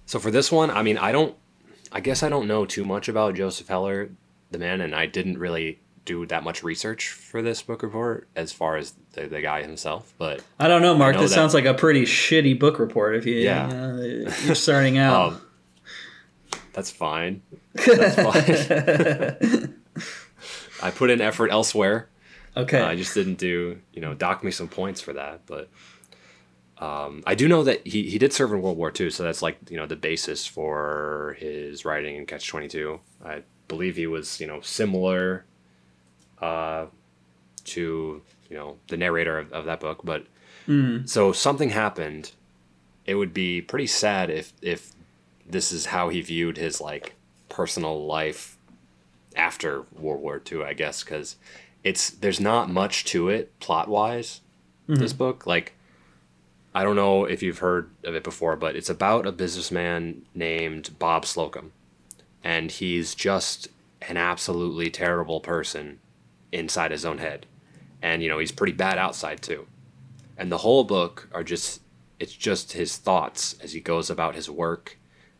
[0.05, 1.35] So for this one, I mean, I don't.
[1.91, 4.09] I guess I don't know too much about Joseph Heller,
[4.51, 8.51] the man, and I didn't really do that much research for this book report as
[8.51, 11.15] far as the, the guy himself, but I don't know, Mark.
[11.15, 13.15] Know this that, sounds like a pretty shitty book report.
[13.15, 15.33] If you, yeah, uh, you're starting out.
[15.33, 15.41] Um,
[16.73, 17.41] that's fine.
[17.73, 19.81] That's fine.
[20.81, 22.09] I put in effort elsewhere.
[22.55, 22.79] Okay.
[22.79, 25.69] Uh, I just didn't do, you know, dock me some points for that, but
[26.79, 29.41] um, I do know that he, he did serve in World War II, so that's
[29.41, 32.99] like you know the basis for his writing in Catch Twenty Two.
[33.25, 35.45] I believe he was you know similar
[36.39, 36.85] uh,
[37.65, 40.01] to you know the narrator of, of that book.
[40.03, 40.27] But
[40.67, 41.07] mm.
[41.09, 42.31] so something happened.
[43.05, 44.93] It would be pretty sad if if
[45.49, 47.15] this is how he viewed his like
[47.49, 48.56] personal life
[49.37, 50.63] after World War II.
[50.63, 51.37] I guess because
[51.83, 54.41] it's there's not much to it plot wise.
[54.89, 55.01] Mm-hmm.
[55.01, 55.73] This book, like,
[56.73, 60.97] I don't know if you've heard of it before, but it's about a businessman named
[60.97, 61.73] Bob Slocum,
[62.43, 63.67] and he's just
[64.01, 65.99] an absolutely terrible person
[66.51, 67.45] inside his own head.
[68.01, 69.67] And, you know, he's pretty bad outside too.
[70.37, 71.81] And the whole book are just,
[72.19, 74.97] it's just his thoughts as he goes about his work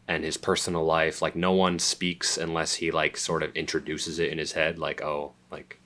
[0.08, 1.22] and his personal life.
[1.22, 4.80] Like, no one speaks unless he, like, sort of introduces it in his head.
[4.80, 5.80] Like, oh, like,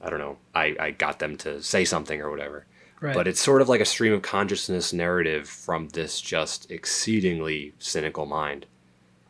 [0.00, 2.66] I don't know, I, I got them to say something or whatever.
[3.00, 3.14] Right.
[3.14, 8.24] But it's sort of like a stream of consciousness narrative from this just exceedingly cynical
[8.24, 8.66] mind.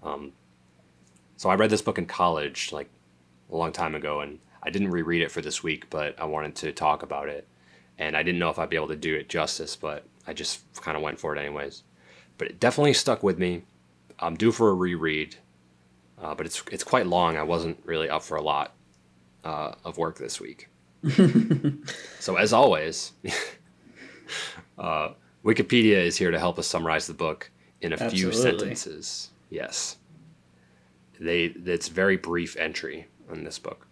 [0.02, 0.32] Um,
[1.36, 2.88] so I read this book in college, like
[3.50, 6.54] a long time ago, and I didn't reread it for this week, but I wanted
[6.56, 7.46] to talk about it.
[7.98, 10.62] And I didn't know if I'd be able to do it justice, but I just
[10.80, 11.82] kind of went for it anyways.
[12.38, 13.62] But it definitely stuck with me.
[14.18, 15.36] I'm due for a reread.
[16.20, 17.36] uh, but it's it's quite long.
[17.36, 18.74] I wasn't really up for a lot
[19.44, 20.68] uh, of work this week.
[22.20, 23.12] so as always,
[24.78, 25.10] uh,
[25.44, 27.50] Wikipedia is here to help us summarize the book
[27.80, 28.18] in a Absolutely.
[28.18, 29.30] few sentences.
[29.50, 29.96] Yes,
[31.20, 33.86] they it's very brief entry in this book.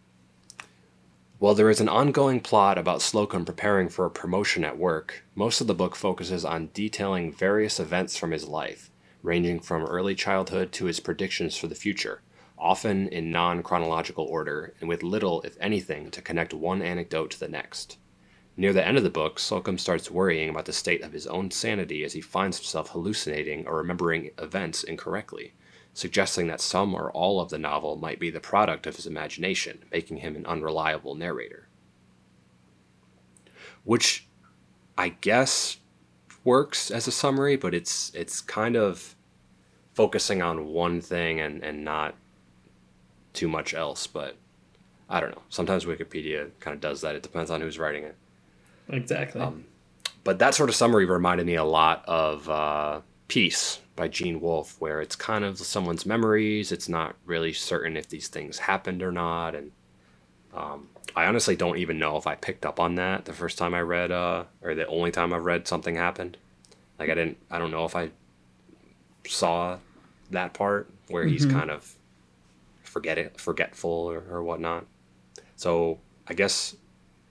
[1.38, 5.60] While there is an ongoing plot about Slocum preparing for a promotion at work, most
[5.60, 8.90] of the book focuses on detailing various events from his life,
[9.24, 12.20] ranging from early childhood to his predictions for the future,
[12.58, 17.40] often in non chronological order and with little, if anything, to connect one anecdote to
[17.40, 17.96] the next.
[18.56, 21.50] Near the end of the book, Slocum starts worrying about the state of his own
[21.50, 25.54] sanity as he finds himself hallucinating or remembering events incorrectly,
[25.94, 29.84] suggesting that some or all of the novel might be the product of his imagination,
[29.90, 31.66] making him an unreliable narrator.
[33.82, 34.28] Which
[34.96, 35.78] I guess
[36.44, 39.16] works as a summary, but it's it's kind of
[39.94, 42.14] focusing on one thing and, and not
[43.32, 44.06] too much else.
[44.06, 44.36] But
[45.08, 45.42] I don't know.
[45.48, 47.14] Sometimes Wikipedia kind of does that.
[47.14, 48.16] It depends on who's writing it.
[48.88, 49.40] Exactly.
[49.40, 49.64] Um,
[50.22, 54.76] but that sort of summary reminded me a lot of uh, Peace by Gene Wolfe,
[54.80, 56.72] where it's kind of someone's memories.
[56.72, 59.72] It's not really certain if these things happened or not, and
[60.54, 63.74] um, I honestly don't even know if I picked up on that the first time
[63.74, 66.36] I read, uh, or the only time I've read something happened.
[66.98, 68.10] Like I didn't, I don't know if I
[69.26, 69.78] saw
[70.30, 71.32] that part where mm-hmm.
[71.32, 71.94] he's kind of
[72.82, 74.86] forget it, forgetful or, or whatnot.
[75.56, 76.76] So I guess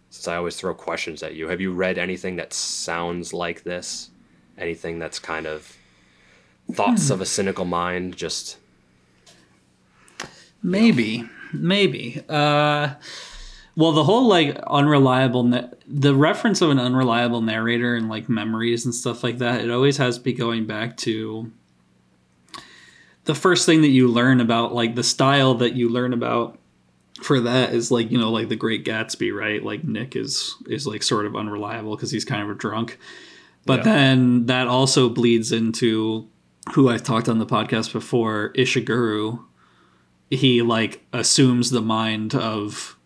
[0.09, 4.09] since I always throw questions at you, have you read anything that sounds like this?
[4.57, 5.75] Anything that's kind of
[6.71, 7.13] thoughts hmm.
[7.13, 8.57] of a cynical mind just
[10.61, 11.29] maybe know.
[11.53, 12.93] maybe uh
[13.75, 18.85] well the whole like unreliable na- the reference of an unreliable narrator and like memories
[18.85, 21.51] and stuff like that it always has to be going back to
[23.25, 26.59] the first thing that you learn about like the style that you learn about
[27.21, 29.63] for that is like you know like the great gatsby right?
[29.63, 32.97] Like nick is is like sort of unreliable because he's kind of a drunk.
[33.65, 33.93] But yeah.
[33.93, 36.27] then that also bleeds into
[36.73, 39.41] who I've talked on the podcast before, Ishiguro,
[40.29, 42.97] he like assumes the mind of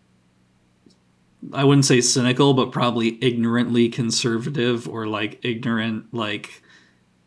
[1.52, 6.62] I wouldn't say cynical, but probably ignorantly conservative or like ignorant, like,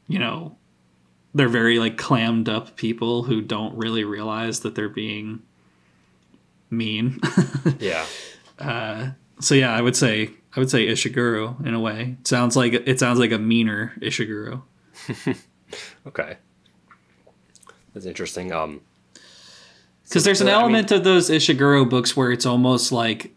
[0.08, 0.58] you know,
[1.34, 5.42] they're very like clammed up people who don't really realize that they're being
[6.70, 7.20] mean.
[7.80, 8.06] yeah.
[8.60, 12.18] Uh, so yeah, I would say I would say Ishiguro in a way.
[12.20, 14.64] It sounds like it sounds like a meaner Ishiguro.
[16.08, 16.38] okay,
[17.94, 18.52] that's interesting.
[18.52, 18.82] Um,
[20.04, 23.34] because there's an element I mean, of those Ishiguro books where it's almost like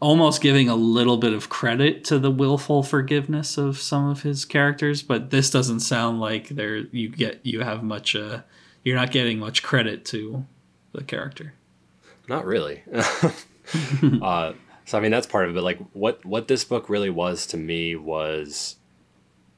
[0.00, 4.44] almost giving a little bit of credit to the willful forgiveness of some of his
[4.44, 8.40] characters, but this doesn't sound like there you get you have much uh
[8.82, 10.46] you're not getting much credit to
[10.92, 11.52] the character.
[12.28, 12.82] Not really.
[14.22, 14.52] uh,
[14.86, 15.54] so I mean that's part of it.
[15.54, 18.76] But like what what this book really was to me was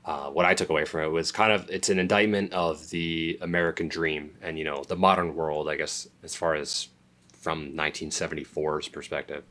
[0.04, 3.38] uh, what I took away from it was kind of it's an indictment of the
[3.40, 6.88] American dream and you know the modern world, I guess, as far as
[7.32, 9.44] from 1974's perspective.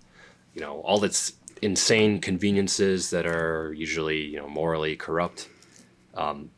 [0.53, 5.49] You know all its insane conveniences that are usually you know morally corrupt.
[6.13, 6.51] Um,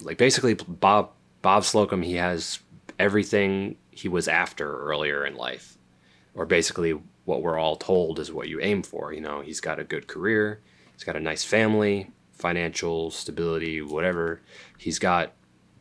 [0.00, 1.10] like basically, Bob
[1.42, 2.60] Bob Slocum, he has
[2.98, 5.76] everything he was after earlier in life,
[6.34, 9.12] or basically what we're all told is what you aim for.
[9.12, 10.60] You know, he's got a good career,
[10.92, 14.40] he's got a nice family, financial stability, whatever.
[14.78, 15.32] He's got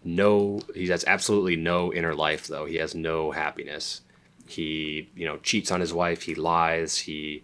[0.03, 2.65] no, he has absolutely no inner life, though.
[2.65, 4.01] He has no happiness.
[4.45, 7.43] He, you know, cheats on his wife, he lies, he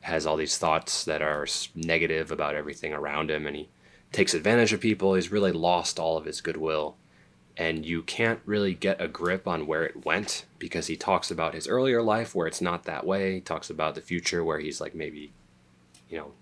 [0.00, 3.68] has all these thoughts that are negative about everything around him, and he
[4.12, 5.14] takes advantage of people.
[5.14, 6.96] He's really lost all of his goodwill.
[7.58, 11.54] And you can't really get a grip on where it went because he talks about
[11.54, 13.34] his earlier life where it's not that way.
[13.34, 15.32] He talks about the future where he's like maybe,
[16.10, 16.32] you know,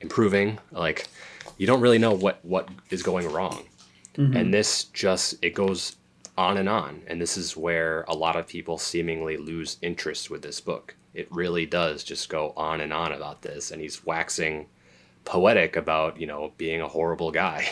[0.00, 0.58] improving.
[0.70, 1.08] Like
[1.56, 3.64] you don't really know what what is going wrong.
[4.16, 4.36] Mm-hmm.
[4.36, 5.96] And this just it goes
[6.38, 7.02] on and on.
[7.06, 10.94] And this is where a lot of people seemingly lose interest with this book.
[11.12, 14.68] It really does just go on and on about this and he's waxing
[15.24, 17.68] poetic about, you know, being a horrible guy.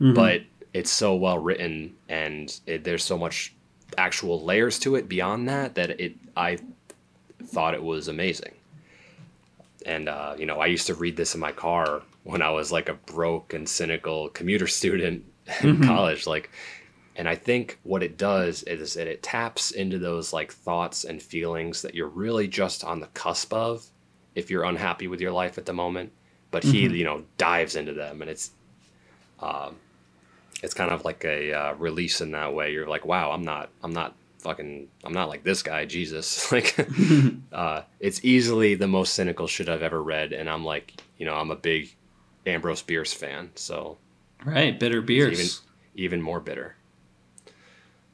[0.00, 0.14] Mm-hmm.
[0.14, 0.42] But
[0.72, 3.54] it's so well written and it, there's so much
[3.98, 6.58] actual layers to it beyond that that it I
[7.44, 8.54] thought it was amazing
[9.86, 12.70] and uh, you know i used to read this in my car when i was
[12.70, 15.24] like a broke and cynical commuter student
[15.62, 15.84] in mm-hmm.
[15.84, 16.50] college like
[17.20, 21.22] and i think what it does is that it taps into those like thoughts and
[21.22, 23.86] feelings that you're really just on the cusp of
[24.34, 26.10] if you're unhappy with your life at the moment
[26.50, 26.94] but he mm-hmm.
[26.94, 28.52] you know dives into them and it's
[29.40, 29.76] um,
[30.62, 33.68] it's kind of like a uh, release in that way you're like wow i'm not
[33.84, 36.50] i'm not fucking I'm not like this guy, Jesus.
[36.52, 36.74] like
[37.52, 41.34] uh, it's easily the most cynical shit I've ever read and I'm like, you know,
[41.34, 41.94] I'm a big
[42.46, 43.98] Ambrose Bierce fan, so
[44.44, 45.38] Right, bitter Bierce.
[45.38, 46.76] Even even more bitter.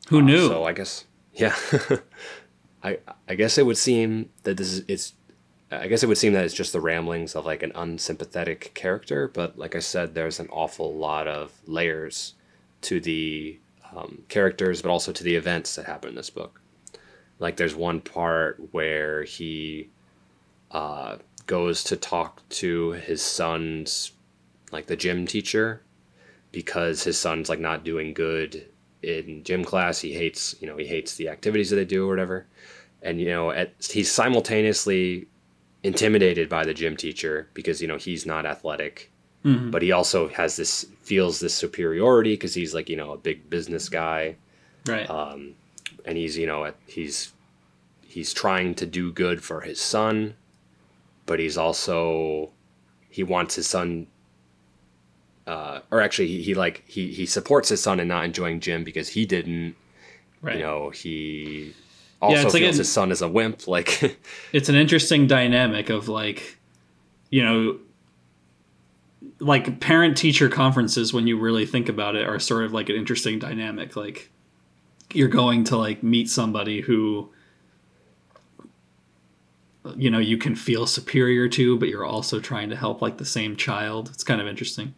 [0.09, 0.47] Who knew?
[0.47, 1.05] Uh, so I guess
[1.35, 1.55] yeah.
[2.83, 2.99] I
[3.29, 5.13] I guess it would seem that this is it's
[5.71, 9.29] I guess it would seem that it's just the ramblings of like an unsympathetic character,
[9.29, 12.35] but like I said, there's an awful lot of layers
[12.83, 13.59] to the
[13.95, 16.61] um, characters, but also to the events that happen in this book.
[17.41, 19.91] Like there's one part where he
[20.71, 24.13] uh, goes to talk to his son's
[24.71, 25.83] like the gym teacher
[26.53, 28.67] because his son's like not doing good
[29.07, 30.01] in gym class.
[30.01, 32.47] He hates you know he hates the activities that they do or whatever,
[33.03, 35.29] and you know at, he's simultaneously
[35.83, 39.11] intimidated by the gym teacher because you know he's not athletic
[39.45, 39.71] mm-hmm.
[39.71, 43.49] but he also has this feels this superiority because he's like you know a big
[43.49, 44.35] business guy
[44.87, 45.55] right um,
[46.05, 47.33] and he's you know he's
[48.03, 50.35] he's trying to do good for his son
[51.25, 52.51] but he's also
[53.09, 54.07] he wants his son
[55.47, 58.85] uh, or actually he, he like he he supports his son in not enjoying gym
[58.85, 59.77] because he didn't
[60.43, 60.57] right.
[60.57, 61.75] you know he
[62.21, 63.67] also yeah, feels like an, his son is a wimp.
[63.69, 64.19] Like
[64.53, 66.59] it's an interesting dynamic of like,
[67.31, 67.79] you know,
[69.39, 72.97] like parent teacher conferences when you really think about it are sort of like an
[72.97, 73.97] interesting dynamic.
[73.97, 74.31] Like
[75.13, 77.31] you're going to like meet somebody who
[79.97, 83.25] you know you can feel superior to but you're also trying to help like the
[83.25, 84.93] same child it's kind of interesting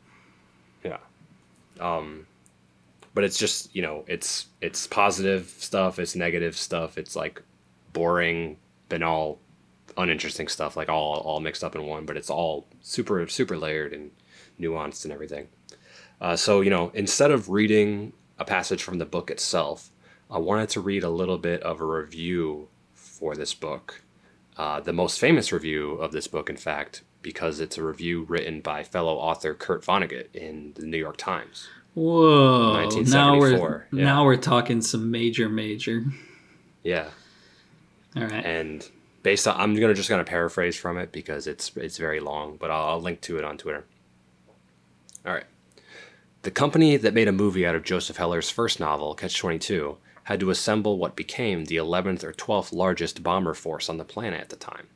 [1.81, 2.27] um
[3.15, 7.43] but it's just you know it's it's positive stuff it's negative stuff it's like
[7.93, 8.57] boring
[8.89, 9.39] banal
[9.97, 13.93] uninteresting stuff like all all mixed up in one but it's all super super layered
[13.93, 14.11] and
[14.61, 15.49] nuanced and everything.
[16.21, 19.91] Uh, so you know instead of reading a passage from the book itself
[20.31, 24.03] i wanted to read a little bit of a review for this book.
[24.57, 28.61] Uh, the most famous review of this book in fact because it's a review written
[28.61, 32.89] by fellow author kurt vonnegut in the new york times Whoa!
[33.07, 34.05] Now we're yeah.
[34.05, 36.05] now we're talking some major major.
[36.85, 37.09] Yeah.
[38.15, 38.45] All right.
[38.45, 38.89] And
[39.25, 42.71] based on, I'm gonna just gonna paraphrase from it because it's it's very long, but
[42.71, 43.85] I'll, I'll link to it on Twitter.
[45.27, 45.47] All right.
[46.43, 50.39] The company that made a movie out of Joseph Heller's first novel, Catch 22, had
[50.39, 54.51] to assemble what became the 11th or 12th largest bomber force on the planet at
[54.51, 54.87] the time.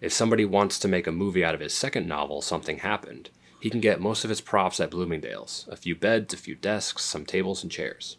[0.00, 3.30] If somebody wants to make a movie out of his second novel, Something Happened,
[3.60, 7.04] he can get most of his props at Bloomingdale's a few beds, a few desks,
[7.04, 8.16] some tables and chairs.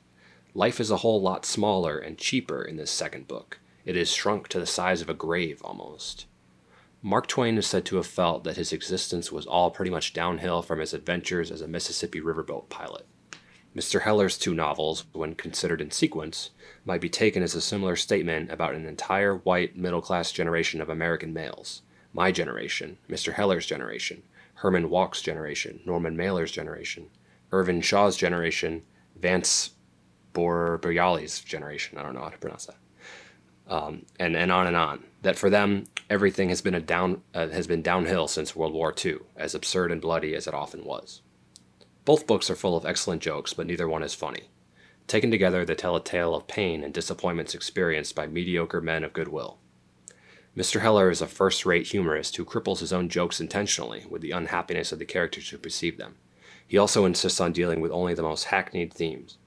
[0.54, 3.60] Life is a whole lot smaller and cheaper in this second book.
[3.84, 6.28] It is shrunk to the size of a grave almost.
[7.02, 10.62] Mark Twain is said to have felt that his existence was all pretty much downhill
[10.62, 13.08] from his adventures as a Mississippi riverboat pilot.
[13.76, 14.02] Mr.
[14.02, 16.50] Heller's two novels, when considered in sequence,
[16.84, 20.90] might be taken as a similar statement about an entire white middle class generation of
[20.90, 21.82] American males.
[22.14, 23.34] My generation, Mr.
[23.34, 24.24] Heller's generation,
[24.56, 27.08] Herman Wouk's generation, Norman Mailer's generation,
[27.54, 28.84] Irvin Shaw's generation,
[29.16, 29.72] Vance
[30.34, 31.98] Borboriali's generation.
[31.98, 32.78] I don't know how to pronounce that.
[33.68, 35.04] Um, and, and on and on.
[35.22, 38.94] That for them, everything has been a down uh, has been downhill since World War
[39.04, 41.22] II, as absurd and bloody as it often was.
[42.04, 44.50] Both books are full of excellent jokes, but neither one is funny.
[45.08, 49.14] Taken together, they tell a tale of pain and disappointments experienced by mediocre men of
[49.14, 49.60] goodwill.
[50.58, 50.82] Mr.
[50.82, 54.92] Heller is a first rate humorist who cripples his own jokes intentionally with the unhappiness
[54.92, 56.18] of the characters who perceive them.
[56.68, 59.38] He also insists on dealing with only the most hackneyed themes.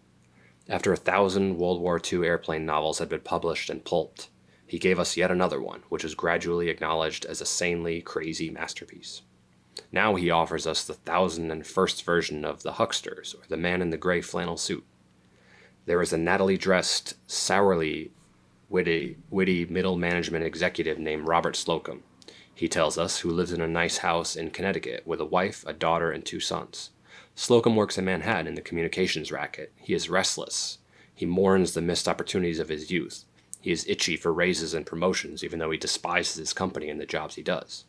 [0.69, 4.31] After a thousand World War II airplane novels had been published and pulped,
[4.67, 9.23] he gave us yet another one, which was gradually acknowledged as a sanely crazy masterpiece.
[9.95, 13.80] Now he offers us the thousand and first version of The Hucksters, or The Man
[13.80, 14.84] in the Gray Flannel Suit.
[15.86, 18.11] There is a nattily dressed, sourly
[18.68, 22.03] witty, witty middle management executive named Robert Slocum,
[22.53, 25.72] he tells us, who lives in a nice house in Connecticut with a wife, a
[25.72, 26.90] daughter, and two sons.
[27.36, 29.72] Slocum works in Manhattan in the communications racket.
[29.76, 30.78] He is restless.
[31.14, 33.26] He mourns the missed opportunities of his youth.
[33.61, 37.07] He is itchy for raises and promotions, even though he despises his company and the
[37.07, 37.84] jobs he does.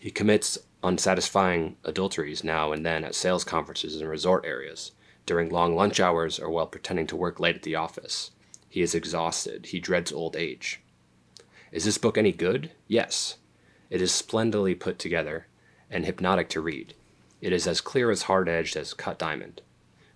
[0.00, 4.92] He commits unsatisfying adulteries now and then at sales conferences and resort areas,
[5.26, 8.30] during long lunch hours, or while pretending to work late at the office.
[8.66, 9.66] He is exhausted.
[9.66, 10.80] He dreads old age.
[11.70, 12.70] Is this book any good?
[12.88, 13.36] Yes.
[13.90, 15.46] It is splendidly put together
[15.90, 16.94] and hypnotic to read.
[17.42, 19.60] It is as clear as hard edged as cut diamond.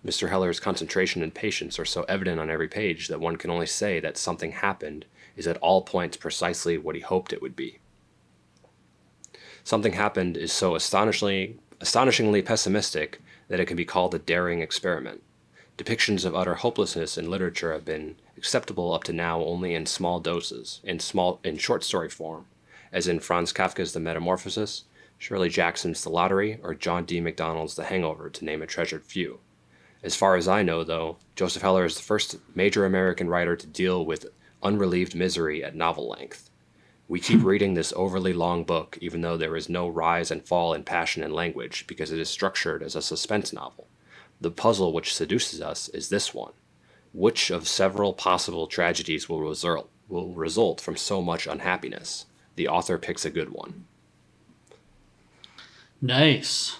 [0.03, 0.29] Mr.
[0.29, 3.99] Heller's concentration and patience are so evident on every page that one can only say
[3.99, 5.05] that something happened
[5.35, 7.77] is at all points precisely what he hoped it would be.
[9.65, 15.23] Something happened is so astonishingly, astonishingly pessimistic that it can be called a daring experiment.
[15.75, 20.19] Depictions of utter hopelessness in literature have been acceptable up to now only in small
[20.19, 22.45] doses, in small in short story form,
[22.91, 24.83] as in Franz Kafka's The Metamorphosis,
[25.17, 27.19] Shirley Jackson's The Lottery, or John D.
[27.19, 29.39] MacDonald's The Hangover, to name a treasured few.
[30.03, 33.65] As far as I know, though, Joseph Heller is the first major American writer to
[33.65, 34.27] deal with
[34.61, 36.51] unrelieved misery at novel length.
[37.07, 40.73] We keep reading this overly long book, even though there is no rise and fall
[40.73, 43.87] in passion and language, because it is structured as a suspense novel.
[44.41, 46.53] The puzzle which seduces us is this one.
[47.13, 52.25] Which of several possible tragedies will result, will result from so much unhappiness?
[52.55, 53.85] The author picks a good one.
[56.01, 56.79] Nice.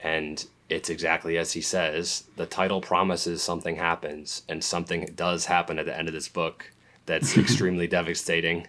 [0.00, 2.24] And it's exactly as he says.
[2.36, 6.70] The title promises something happens, and something does happen at the end of this book
[7.06, 8.68] that's extremely devastating.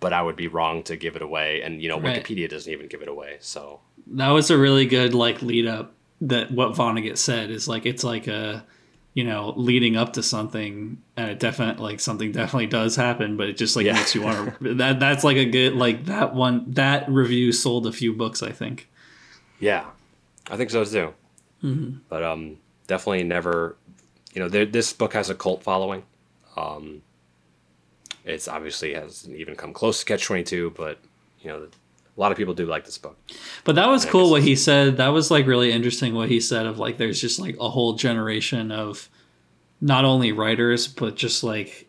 [0.00, 2.22] But I would be wrong to give it away, and you know right.
[2.22, 3.38] Wikipedia doesn't even give it away.
[3.40, 7.86] So that was a really good like lead up that what Vonnegut said is like
[7.86, 8.64] it's like a
[9.14, 13.48] you know leading up to something and it definitely like something definitely does happen but
[13.48, 13.94] it just like yeah.
[13.94, 17.86] makes you want to that that's like a good like that one that review sold
[17.86, 18.88] a few books i think
[19.58, 19.86] yeah
[20.50, 21.12] i think so too
[21.64, 21.96] mm-hmm.
[22.08, 23.76] but um definitely never
[24.34, 26.04] you know this book has a cult following
[26.56, 27.02] um
[28.24, 30.98] it's obviously hasn't even come close to catch 22 but
[31.40, 31.66] you know
[32.18, 33.16] a lot of people do like this book.
[33.62, 34.96] But that was cool what he said.
[34.96, 37.92] That was like really interesting what he said of like there's just like a whole
[37.92, 39.08] generation of
[39.80, 41.88] not only writers but just like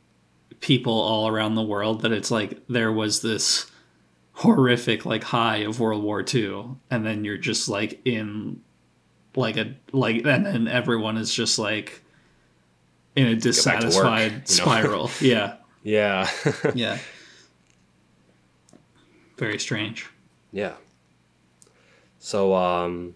[0.59, 3.71] people all around the world that it's like there was this
[4.33, 8.61] horrific like high of World War II and then you're just like in
[9.35, 12.03] like a like and then everyone is just like
[13.15, 15.09] in a dissatisfied work, spiral.
[15.19, 15.55] yeah.
[15.83, 16.29] Yeah.
[16.75, 16.97] yeah.
[19.37, 20.09] Very strange.
[20.51, 20.73] Yeah.
[22.19, 23.15] So um,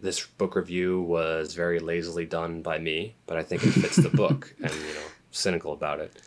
[0.00, 4.08] this book review was very lazily done by me, but I think it fits the
[4.08, 6.20] book, and you know, cynical about it.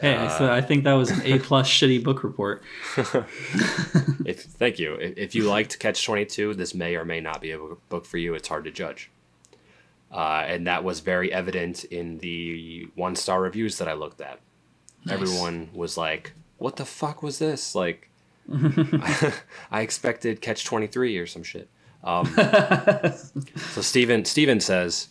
[0.00, 2.62] Hey, uh, I think that was an A plus shitty book report.
[4.26, 4.94] if, thank you.
[4.94, 7.58] If, if, you liked Catch Twenty Two, this may or may not be a
[7.88, 8.34] book for you.
[8.34, 9.10] It's hard to judge,
[10.10, 14.40] uh, and that was very evident in the one star reviews that I looked at.
[15.04, 15.14] Nice.
[15.14, 18.10] Everyone was like, "What the fuck was this?" Like,
[19.70, 21.68] I expected Catch Twenty Three or some shit.
[22.04, 22.26] Um,
[23.72, 25.08] so Stephen Stephen says,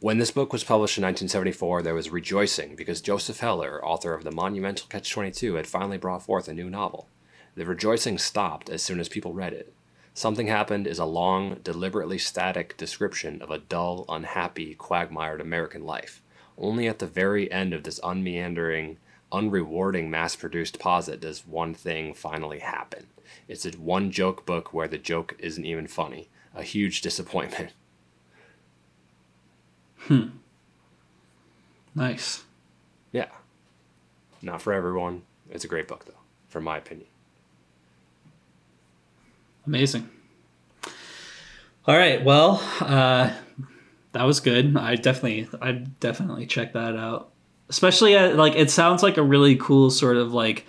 [0.00, 4.22] when this book was published in 1974, there was rejoicing because Joseph Heller, author of
[4.22, 7.08] the monumental Catch 22, had finally brought forth a new novel.
[7.56, 9.72] The rejoicing stopped as soon as people read it.
[10.14, 16.22] Something Happened is a long, deliberately static description of a dull, unhappy, quagmired American life.
[16.58, 18.96] Only at the very end of this unmeandering,
[19.32, 23.06] unrewarding mass produced posit does one thing finally happen.
[23.46, 26.28] It's a one joke book where the joke isn't even funny.
[26.54, 27.72] A huge disappointment.
[30.00, 30.28] Hmm.
[31.94, 32.44] Nice.
[33.12, 33.26] Yeah.
[34.40, 35.22] Not for everyone.
[35.50, 37.08] It's a great book, though, from my opinion.
[39.66, 40.08] Amazing.
[41.86, 42.24] All right.
[42.24, 43.32] Well, uh,
[44.12, 44.76] that was good.
[44.76, 47.32] I definitely, I definitely check that out
[47.68, 50.66] especially at, like it sounds like a really cool sort of like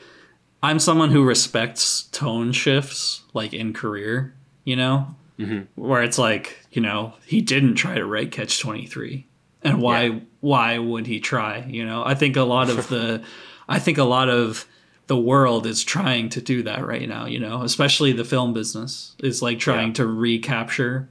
[0.62, 4.36] I'm someone who respects tone shifts like in career,
[4.66, 5.62] you know, mm-hmm.
[5.82, 9.28] where it's like you know he didn't try to write Catch Twenty Three,
[9.64, 10.20] and why yeah.
[10.42, 11.66] why would he try?
[11.68, 13.24] You know, I think a lot of the
[13.70, 14.66] I think a lot of
[15.08, 17.26] the world is trying to do that right now.
[17.26, 19.96] You know, especially the film business is like trying yeah.
[19.96, 21.10] to recapture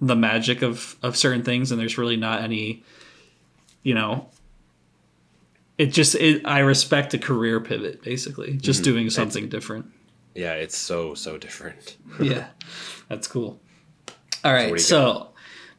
[0.00, 2.84] the magic of of certain things, and there's really not any
[3.82, 4.28] you know
[5.80, 8.92] it just it, I respect a career pivot basically, just mm-hmm.
[8.92, 9.90] doing something it's, different.
[10.34, 11.96] Yeah, it's so so different.
[12.20, 12.48] yeah,
[13.08, 13.58] that's cool.
[14.44, 15.28] All right, so, so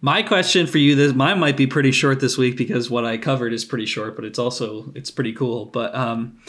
[0.02, 3.18] my question for you this mine might be pretty short this week because what I
[3.18, 5.66] covered is pretty short, but it's also it's pretty cool.
[5.66, 6.40] But um,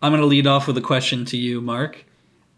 [0.00, 2.04] I'm going to lead off with a question to you, Mark,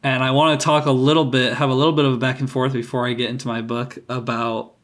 [0.03, 2.41] and I want to talk a little bit, have a little bit of a back
[2.41, 4.75] and forth before I get into my book about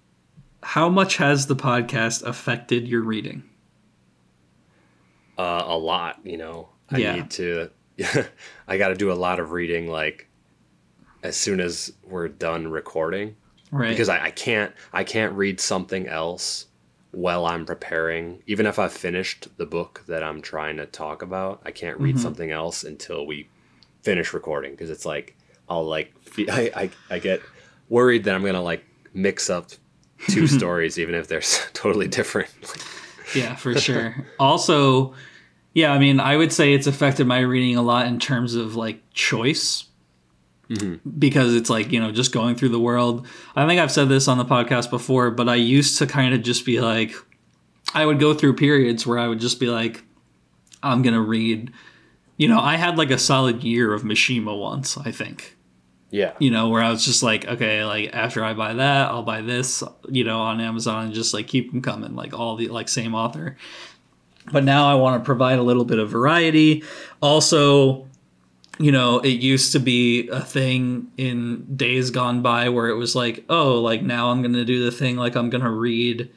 [0.62, 3.44] how much has the podcast affected your reading
[5.38, 6.20] uh, a lot.
[6.24, 7.14] You know, I yeah.
[7.16, 7.70] need to.
[8.68, 10.28] I got to do a lot of reading, like
[11.22, 13.36] as soon as we're done recording,
[13.70, 13.90] right?
[13.90, 14.72] Because I, I can't.
[14.92, 16.66] I can't read something else
[17.12, 18.42] while I'm preparing.
[18.46, 22.16] Even if I've finished the book that I'm trying to talk about, I can't read
[22.16, 22.22] mm-hmm.
[22.22, 23.48] something else until we
[24.04, 25.36] finish recording because it's like
[25.68, 27.40] I'll like I, I I get
[27.88, 29.70] worried that I'm gonna like mix up
[30.28, 31.40] two stories even if they're
[31.72, 32.50] totally different.
[33.34, 34.26] yeah, for sure.
[34.38, 35.14] also,
[35.72, 38.76] yeah, I mean, I would say it's affected my reading a lot in terms of
[38.76, 39.84] like choice.
[40.70, 41.10] Mm-hmm.
[41.18, 43.26] Because it's like, you know, just going through the world.
[43.54, 46.42] I think I've said this on the podcast before, but I used to kind of
[46.42, 47.12] just be like,
[47.92, 50.02] I would go through periods where I would just be like,
[50.82, 51.70] I'm going to read.
[52.36, 55.56] You know, I had like a solid year of Mishima once, I think.
[56.10, 56.34] Yeah.
[56.38, 59.40] You know, where I was just like, okay, like after I buy that, I'll buy
[59.40, 62.88] this, you know, on Amazon and just like keep them coming, like all the like
[62.88, 63.56] same author.
[64.52, 66.84] But now I want to provide a little bit of variety.
[67.20, 68.06] Also,
[68.78, 73.14] you know, it used to be a thing in days gone by where it was
[73.14, 76.30] like, oh, like now I'm going to do the thing like I'm going to read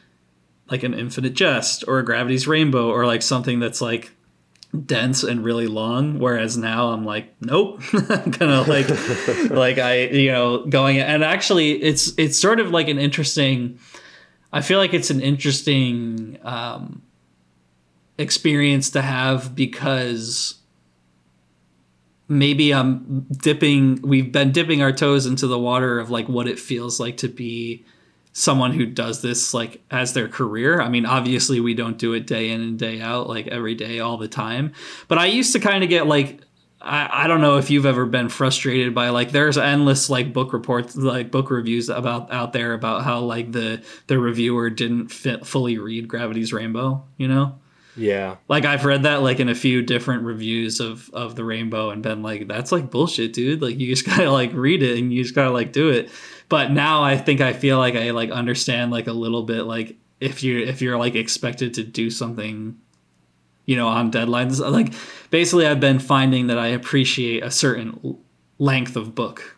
[0.72, 4.12] like an Infinite Jest or a Gravity's Rainbow or like something that's like
[4.86, 7.82] dense and really long whereas now i'm like nope.
[7.94, 8.90] I'm gonna like
[9.50, 13.80] like i you know going and actually it's it's sort of like an interesting
[14.52, 17.02] i feel like it's an interesting um
[18.18, 20.56] experience to have because
[22.28, 26.60] maybe I'm dipping we've been dipping our toes into the water of like what it
[26.60, 27.86] feels like to be
[28.38, 30.80] someone who does this like as their career.
[30.80, 34.00] I mean, obviously we don't do it day in and day out like every day
[34.00, 34.74] all the time.
[35.08, 36.42] But I used to kind of get like
[36.80, 40.54] I, I don't know if you've ever been frustrated by like there's endless like book
[40.54, 45.44] reports like book reviews about out there about how like the the reviewer didn't fit,
[45.44, 47.58] fully read Gravity's Rainbow, you know?
[47.96, 48.36] Yeah.
[48.48, 52.04] Like I've read that like in a few different reviews of of the rainbow and
[52.04, 53.64] been like, that's like bullshit, dude.
[53.64, 56.12] Like you just gotta like read it and you just gotta like do it.
[56.50, 59.98] But now I think I feel like I like understand like a little bit like
[60.20, 62.78] if you if you're like expected to do something
[63.66, 64.94] you know on deadlines uh, like
[65.30, 68.18] basically I've been finding that I appreciate a certain
[68.58, 69.58] length of book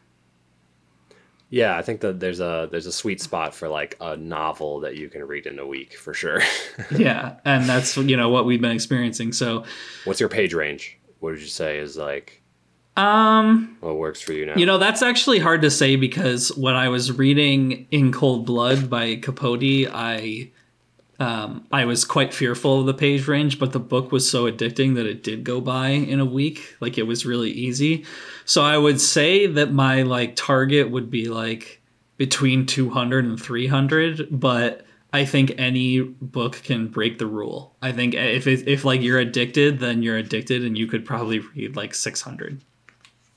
[1.52, 4.96] yeah, I think that there's a there's a sweet spot for like a novel that
[4.96, 6.42] you can read in a week for sure.
[6.96, 9.34] yeah, and that's you know what we've been experiencing.
[9.34, 9.64] So,
[10.06, 11.00] what's your page range?
[11.20, 12.39] What would you say is like
[13.00, 14.56] um what works for you now?
[14.56, 18.90] You know, that's actually hard to say because when I was reading In Cold Blood
[18.90, 20.52] by Capote, I
[21.20, 24.96] um, I was quite fearful of the page range, but the book was so addicting
[24.96, 26.78] that it did go by in a week.
[26.80, 28.06] Like it was really easy.
[28.46, 31.82] So I would say that my like target would be like
[32.18, 37.76] between 200 and 300, but I think any book can break the rule.
[37.82, 41.40] I think if it, if like you're addicted, then you're addicted and you could probably
[41.40, 42.62] read like 600.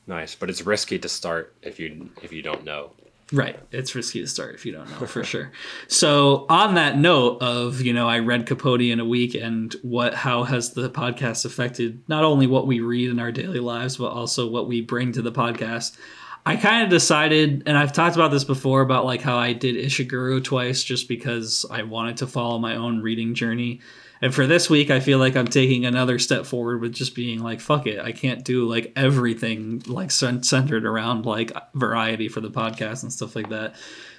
[0.06, 2.90] Nice, but it's risky to start if you if you don't know.
[3.32, 3.58] Right.
[3.70, 5.52] It's risky to start if you don't know for sure.
[5.88, 10.12] So on that note of, you know, I read Capote in a week and what
[10.12, 14.10] how has the podcast affected not only what we read in our daily lives, but
[14.10, 15.96] also what we bring to the podcast.
[16.44, 19.76] I kind of decided, and I've talked about this before about like how I did
[19.76, 23.80] Ishiguro twice just because I wanted to follow my own reading journey.
[24.22, 27.40] And for this week, I feel like I'm taking another step forward with just being
[27.40, 27.98] like, fuck it.
[27.98, 33.34] I can't do like everything like centered around like variety for the podcast and stuff
[33.34, 33.74] like that.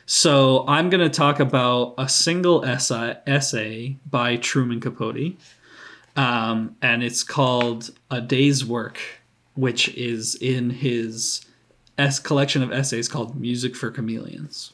[0.06, 5.38] So I'm going to talk about a single essay, essay by Truman Capote.
[6.18, 9.00] Um, and it's called A Day's Work,
[9.56, 11.46] which is in his
[11.98, 14.74] S collection of essays called Music for Chameleons.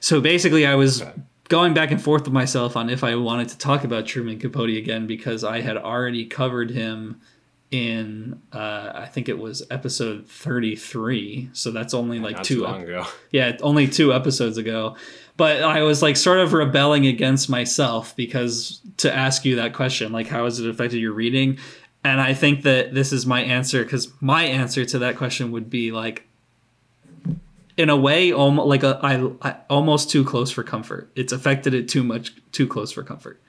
[0.00, 1.04] So basically, I was
[1.48, 4.70] going back and forth with myself on if I wanted to talk about Truman Capote
[4.70, 7.20] again because I had already covered him
[7.70, 12.82] in uh, I think it was episode 33 so that's only like Not too long
[12.82, 13.06] ago.
[13.30, 14.96] Yeah only two episodes ago.
[15.36, 20.12] But I was like sort of rebelling against myself because to ask you that question
[20.12, 21.58] like how has it affected your reading?
[22.04, 25.68] And I think that this is my answer because my answer to that question would
[25.68, 26.25] be like
[27.76, 31.10] in a way almost like a I, I almost too close for comfort.
[31.14, 33.42] It's affected it too much too close for comfort.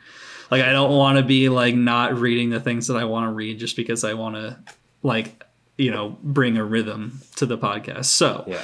[0.51, 3.33] Like I don't want to be like not reading the things that I want to
[3.33, 4.59] read just because I want to
[5.03, 5.43] like
[5.77, 8.05] you know bring a rhythm to the podcast.
[8.05, 8.61] So yeah.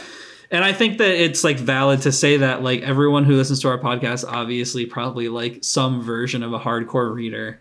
[0.52, 3.70] And I think that it's like valid to say that like everyone who listens to
[3.70, 7.60] our podcast obviously probably like some version of a hardcore reader.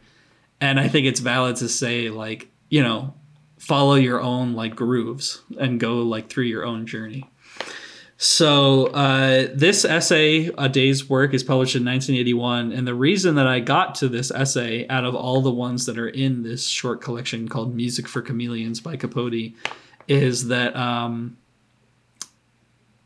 [0.60, 3.14] And I think it's valid to say like, you know,
[3.58, 7.30] follow your own like grooves and go like through your own journey.
[8.22, 13.48] So uh, this essay, A Day's Work, is published in 1981, and the reason that
[13.48, 17.00] I got to this essay out of all the ones that are in this short
[17.00, 19.54] collection called "Music for Chameleons" by Capote
[20.06, 21.36] is that um,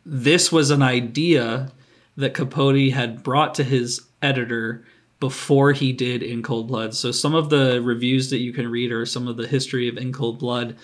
[0.04, 1.72] this was an idea
[2.18, 4.84] that Capote had brought to his editor
[5.18, 6.94] before he did In Cold Blood.
[6.94, 9.96] So some of the reviews that you can read or some of the history of
[9.96, 10.76] In Cold Blood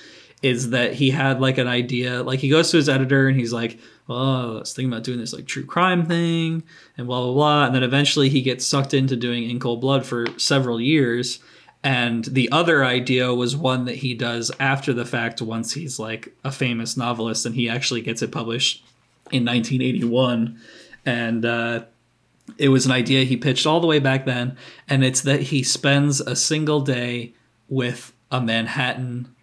[0.43, 3.53] is that he had like an idea like he goes to his editor and he's
[3.53, 3.79] like
[4.09, 6.63] oh i was thinking about doing this like true crime thing
[6.99, 10.05] and blah blah blah and then eventually he gets sucked into doing in cold blood
[10.05, 11.41] for several years
[11.85, 16.33] And the other idea was one that he does after the fact once he's like
[16.45, 18.85] a famous novelist and he actually gets it published
[19.33, 20.61] in 1981.
[21.05, 21.85] And uh,
[22.57, 24.57] it was an idea he pitched all the way back then.
[24.89, 27.35] And it's that he spends a single day
[27.69, 29.35] with a Manhattan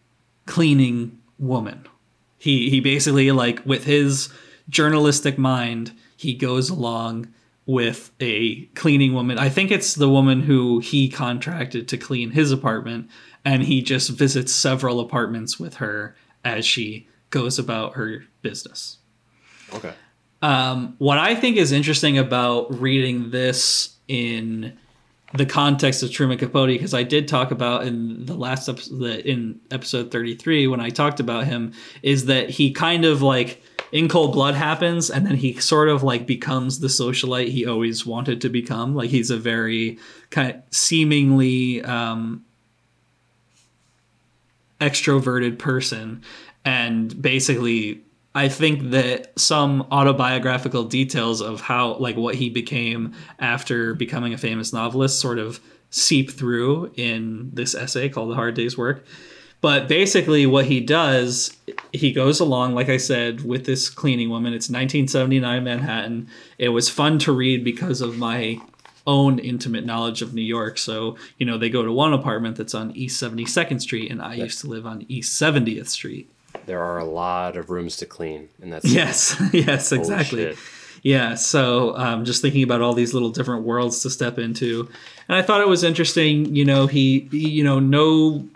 [0.49, 1.85] cleaning woman.
[2.39, 4.29] He, he basically, like, with his
[4.67, 7.31] journalistic mind, he goes along
[7.67, 9.37] with a cleaning woman.
[9.37, 13.09] I think it's the woman who he contracted to clean his apartment,
[13.45, 18.97] and he just visits several apartments with her as she goes about her business.
[19.71, 19.93] Okay.
[20.41, 24.78] Um, what I think is interesting about reading this in
[25.33, 29.59] the context of Truman Capote, because I did talk about in the last episode, in
[29.69, 33.61] episode 33, when I talked about him, is that he kind of like
[33.91, 38.05] in cold blood happens and then he sort of like becomes the socialite he always
[38.05, 38.95] wanted to become.
[38.95, 39.99] Like he's a very
[40.29, 42.45] kind of seemingly um
[44.79, 46.23] extroverted person
[46.63, 48.01] and basically
[48.35, 54.37] I think that some autobiographical details of how like what he became after becoming a
[54.37, 55.59] famous novelist sort of
[55.89, 59.05] seep through in this essay called The Hard Day's Work.
[59.61, 61.57] But basically, what he does,
[61.91, 64.53] he goes along, like I said, with this cleaning woman.
[64.53, 66.29] It's 1979 Manhattan.
[66.57, 68.61] It was fun to read because of my
[69.05, 70.77] own intimate knowledge of New York.
[70.77, 74.35] So, you know, they go to one apartment that's on East 72nd Street, and I
[74.35, 76.31] used to live on East 70th Street.
[76.69, 80.55] There are a lot of rooms to clean, and that's yes, yes, exactly.
[81.01, 84.87] Yeah, so um, just thinking about all these little different worlds to step into,
[85.27, 86.55] and I thought it was interesting.
[86.55, 88.47] You know, he, he you know, no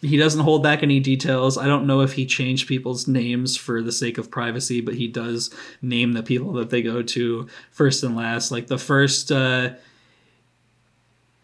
[0.00, 1.56] he doesn't hold back any details.
[1.56, 5.06] I don't know if he changed people's names for the sake of privacy, but he
[5.06, 8.50] does name the people that they go to first and last.
[8.50, 9.74] Like the first, uh,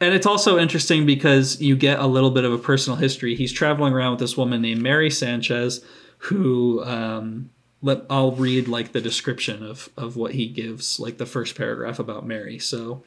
[0.01, 3.37] and it's also interesting because you get a little bit of a personal history.
[3.37, 5.85] He's traveling around with this woman named Mary Sanchez,
[6.19, 7.51] who um,
[7.83, 11.99] let I'll read like the description of of what he gives, like the first paragraph
[11.99, 12.59] about Mary.
[12.59, 13.03] So.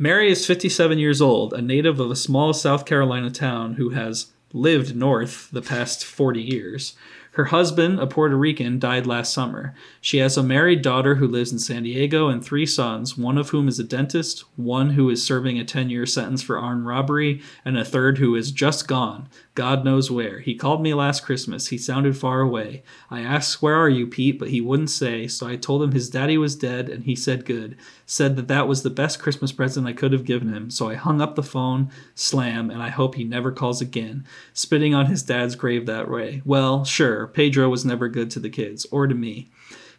[0.00, 4.30] Mary is 57 years old, a native of a small South Carolina town who has
[4.52, 6.94] lived north the past 40 years.
[7.38, 9.72] Her husband, a Puerto Rican, died last summer.
[10.00, 13.50] She has a married daughter who lives in San Diego and three sons, one of
[13.50, 17.40] whom is a dentist, one who is serving a 10 year sentence for armed robbery,
[17.64, 20.40] and a third who is just gone, God knows where.
[20.40, 21.68] He called me last Christmas.
[21.68, 22.82] He sounded far away.
[23.08, 24.40] I asked, Where are you, Pete?
[24.40, 27.44] But he wouldn't say, so I told him his daddy was dead, and he said
[27.44, 27.76] good.
[28.10, 30.70] Said that that was the best Christmas present I could have given him.
[30.70, 34.24] So I hung up the phone, slam, and I hope he never calls again.
[34.54, 36.40] Spitting on his dad's grave that way.
[36.46, 39.50] Well, sure, Pedro was never good to the kids, or to me.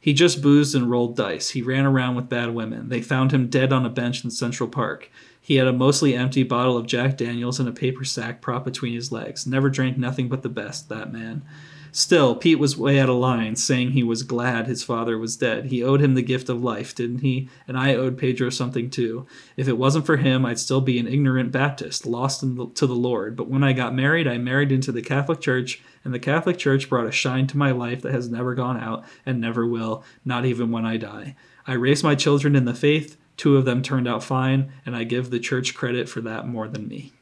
[0.01, 1.51] He just boozed and rolled dice.
[1.51, 2.89] He ran around with bad women.
[2.89, 5.11] They found him dead on a bench in Central Park.
[5.39, 8.95] He had a mostly empty bottle of Jack Daniels and a paper sack propped between
[8.95, 9.45] his legs.
[9.45, 11.43] Never drank nothing but the best, that man.
[11.91, 15.65] Still, Pete was way out of line, saying he was glad his father was dead.
[15.65, 17.49] He owed him the gift of life, didn't he?
[17.67, 19.25] And I owed Pedro something too.
[19.57, 22.93] If it wasn't for him, I'd still be an ignorant Baptist, lost the, to the
[22.93, 23.35] Lord.
[23.35, 26.89] But when I got married, I married into the Catholic Church, and the Catholic Church
[26.89, 30.45] brought a shine to my life that has never gone out and never will, not
[30.45, 31.35] even when I die.
[31.65, 33.17] I raised my children in the faith.
[33.37, 36.67] Two of them turned out fine, and I give the church credit for that more
[36.67, 37.13] than me.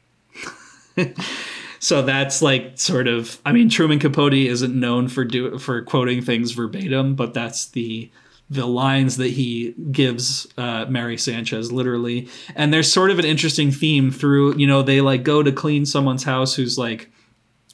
[1.79, 6.21] So that's like sort of I mean Truman Capote isn't known for do for quoting
[6.21, 8.11] things verbatim, but that's the
[8.49, 12.29] the lines that he gives uh, Mary Sanchez literally.
[12.55, 15.85] And there's sort of an interesting theme through, you know, they like go to clean
[15.85, 17.11] someone's house who's like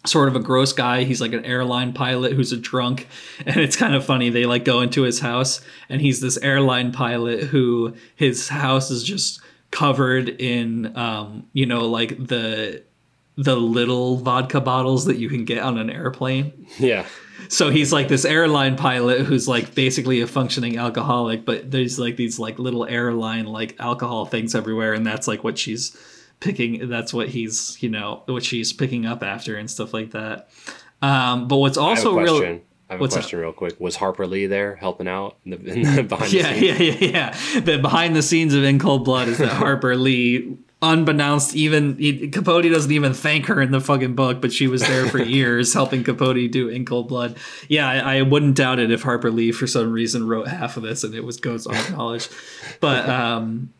[0.05, 1.03] sort of a gross guy.
[1.03, 3.07] He's like an airline pilot who's a drunk.
[3.45, 4.29] And it's kind of funny.
[4.29, 9.03] They like go into his house and he's this airline pilot who his house is
[9.03, 12.83] just covered in um, you know, like the
[13.35, 16.67] the little vodka bottles that you can get on an airplane.
[16.77, 17.05] Yeah.
[17.49, 22.15] So he's like this airline pilot who's like basically a functioning alcoholic, but there's like
[22.15, 25.97] these like little airline like alcohol things everywhere, and that's like what she's
[26.39, 26.89] picking.
[26.89, 30.49] That's what he's you know what she's picking up after and stuff like that.
[31.01, 32.59] Um, but what's also real.
[32.89, 33.79] I have What's a question real quick.
[33.79, 36.79] Was Harper Lee there helping out in the, in the behind yeah, the scenes?
[37.01, 37.59] Yeah, yeah, yeah.
[37.61, 42.27] The behind the scenes of In Cold Blood is that Harper Lee unbeknownst even he,
[42.27, 45.73] capote doesn't even thank her in the fucking book but she was there for years
[45.73, 47.37] helping capote do in cold blood.
[47.69, 50.83] Yeah I, I, wouldn't doubt it if harper lee for some reason wrote half of
[50.83, 52.31] this and it was goes unacknowledged
[52.81, 53.71] but um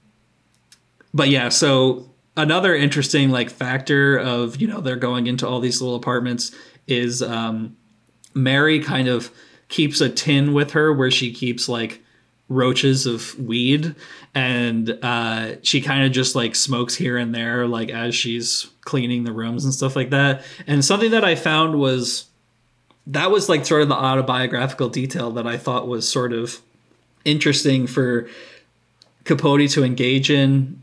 [1.14, 5.82] but yeah so another interesting like factor of you know they're going into all these
[5.82, 6.56] little apartments
[6.88, 7.76] is um
[8.34, 9.30] mary kind of
[9.68, 12.03] keeps a tin with her where she keeps like
[12.50, 13.96] roaches of weed
[14.36, 19.24] and uh, she kind of just like smokes here and there like as she's cleaning
[19.24, 20.44] the rooms and stuff like that.
[20.68, 22.26] And something that i found was
[23.08, 26.62] that was like sort of the autobiographical detail that i thought was sort of
[27.26, 28.28] interesting for
[29.24, 30.82] capote to engage in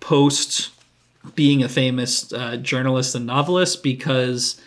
[0.00, 0.70] post
[1.34, 4.60] being a famous uh, journalist and novelist because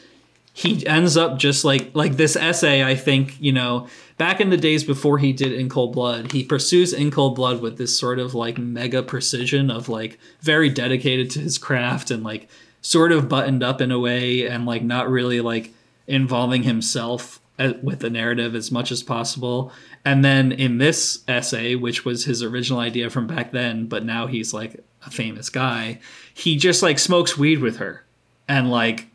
[0.58, 3.88] he ends up just like like this essay i think you know
[4.18, 7.62] back in the days before he did in cold blood he pursues in cold blood
[7.62, 12.24] with this sort of like mega precision of like very dedicated to his craft and
[12.24, 12.50] like
[12.82, 15.74] sort of buttoned up in a way and like not really like
[16.08, 19.72] involving himself uh, with the narrative as much as possible.
[20.06, 24.26] And then in this essay which was his original idea from back then but now
[24.26, 26.00] he's like a famous guy
[26.34, 28.06] he just like smokes weed with her
[28.48, 29.08] and like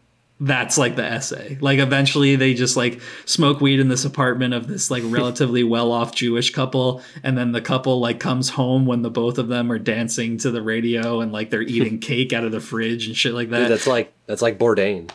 [0.43, 1.57] that's like the essay.
[1.61, 6.14] Like eventually they just like smoke weed in this apartment of this like relatively well-off
[6.14, 9.78] Jewish couple and then the couple like comes home when the both of them are
[9.78, 13.34] dancing to the radio and like they're eating cake out of the fridge and shit
[13.34, 13.61] like that.
[13.61, 15.11] Dude, that's like that's like Bourdain.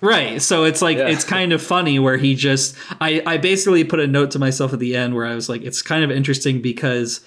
[0.00, 0.40] Right.
[0.40, 1.08] So it's like yeah.
[1.08, 4.72] it's kind of funny where he just I I basically put a note to myself
[4.72, 7.20] at the end where I was like it's kind of interesting because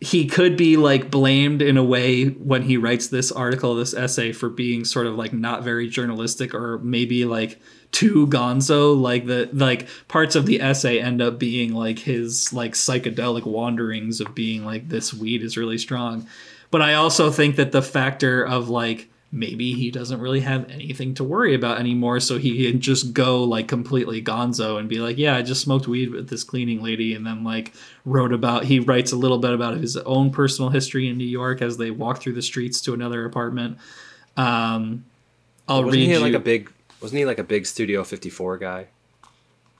[0.00, 4.32] he could be like blamed in a way when he writes this article, this essay,
[4.32, 7.60] for being sort of like not very journalistic or maybe like
[7.92, 8.98] too gonzo.
[8.98, 14.22] Like the like parts of the essay end up being like his like psychedelic wanderings
[14.22, 16.26] of being like this weed is really strong.
[16.70, 21.14] But I also think that the factor of like maybe he doesn't really have anything
[21.14, 25.16] to worry about anymore so he can just go like completely gonzo and be like
[25.18, 27.72] yeah i just smoked weed with this cleaning lady and then like
[28.04, 31.62] wrote about he writes a little bit about his own personal history in new york
[31.62, 33.78] as they walk through the streets to another apartment.
[34.36, 35.04] Um
[35.68, 38.58] i'll wasn't read he you like a big wasn't he like a big studio 54
[38.58, 38.86] guy?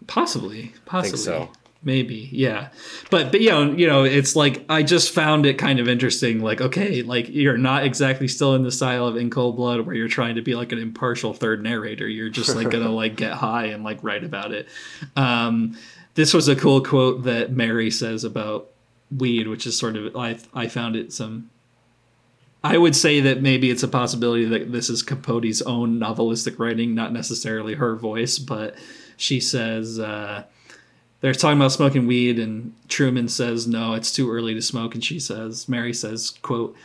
[0.06, 1.50] Possibly possibly so
[1.82, 2.68] maybe yeah.
[3.10, 6.40] But but you know you know it's like i just found it kind of interesting
[6.40, 9.94] like okay like you're not exactly still in the style of in cold blood where
[9.94, 12.08] you're trying to be like an impartial third narrator.
[12.08, 14.68] You're just like gonna like get high and like write about it.
[15.16, 15.76] Um
[16.14, 18.68] this was a cool quote that mary says about
[19.16, 21.48] weed which is sort of i i found it some
[22.62, 26.94] I would say that maybe it's a possibility that this is Capote's own novelistic writing,
[26.94, 28.74] not necessarily her voice, but
[29.16, 30.44] she says, uh,
[31.20, 34.94] they're talking about smoking weed and truman says no it's too early to smoke.
[34.94, 36.76] And she says mary says quote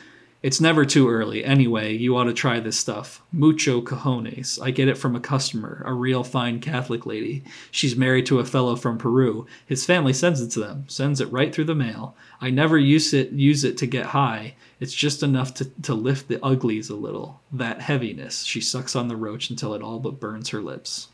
[0.43, 1.43] it's never too early.
[1.43, 3.23] Anyway you ought to try this stuff.
[3.31, 4.61] Mucho cojones.
[4.61, 7.43] I get it from a customer a real fine catholic lady.
[7.71, 9.47] She's married to a fellow from peru.
[9.65, 12.15] His family sends it to them sends it right through the mail.
[12.41, 14.55] I never use it use it to get high.
[14.77, 18.43] It's just enough to, to lift the uglies a little that heaviness.
[18.43, 21.07] She sucks on the roach until it all but burns her lips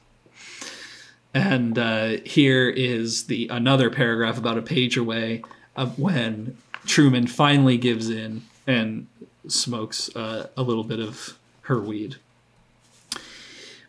[1.34, 5.44] and uh, here is the another paragraph about a page away
[5.76, 9.08] of when Truman finally gives in and
[9.48, 12.18] smokes uh, a little bit of her weed.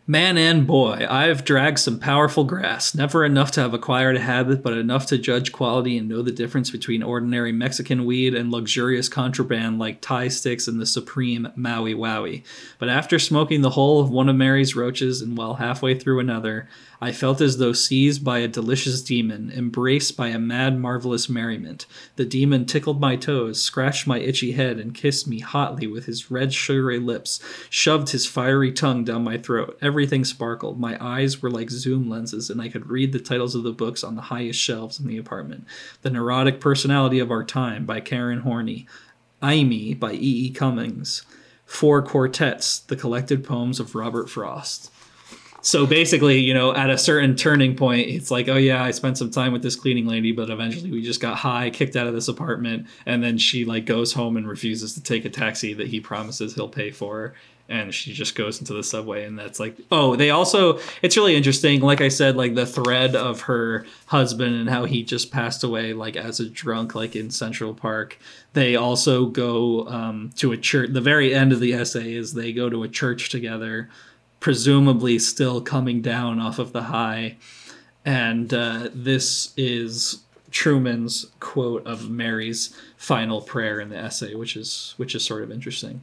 [0.05, 4.61] Man and boy, I've dragged some powerful grass, never enough to have acquired a habit,
[4.61, 9.07] but enough to judge quality and know the difference between ordinary Mexican weed and luxurious
[9.07, 12.43] contraband like Thai sticks and the supreme Maui Wowie.
[12.79, 16.67] But after smoking the whole of one of Mary's roaches and while halfway through another,
[17.03, 21.85] I felt as though seized by a delicious demon, embraced by a mad, marvelous merriment.
[22.15, 26.31] The demon tickled my toes, scratched my itchy head, and kissed me hotly with his
[26.31, 29.77] red, sugary lips, shoved his fiery tongue down my throat.
[29.93, 30.79] Everything sparkled.
[30.79, 34.03] My eyes were like zoom lenses, and I could read the titles of the books
[34.03, 35.67] on the highest shelves in the apartment.
[36.01, 38.87] The Neurotic Personality of Our Time by Karen Horney.
[39.43, 40.47] Eimi by E.
[40.47, 40.49] E.
[40.49, 41.21] Cummings.
[41.67, 44.91] Four Quartets, the collected poems of Robert Frost.
[45.61, 49.19] So basically, you know, at a certain turning point, it's like, oh yeah, I spent
[49.19, 52.15] some time with this cleaning lady, but eventually we just got high, kicked out of
[52.15, 55.89] this apartment, and then she like goes home and refuses to take a taxi that
[55.89, 57.35] he promises he'll pay for.
[57.69, 61.35] And she just goes into the subway, and that's like, oh, they also, it's really
[61.35, 61.79] interesting.
[61.79, 65.93] Like I said, like the thread of her husband and how he just passed away,
[65.93, 68.19] like as a drunk, like in Central Park.
[68.51, 70.91] They also go um, to a church.
[70.91, 73.89] The very end of the essay is they go to a church together
[74.43, 77.37] presumably still coming down off of the high.
[78.03, 84.95] And uh, this is Truman's quote of Mary's final prayer in the essay, which is
[84.97, 86.01] which is sort of interesting.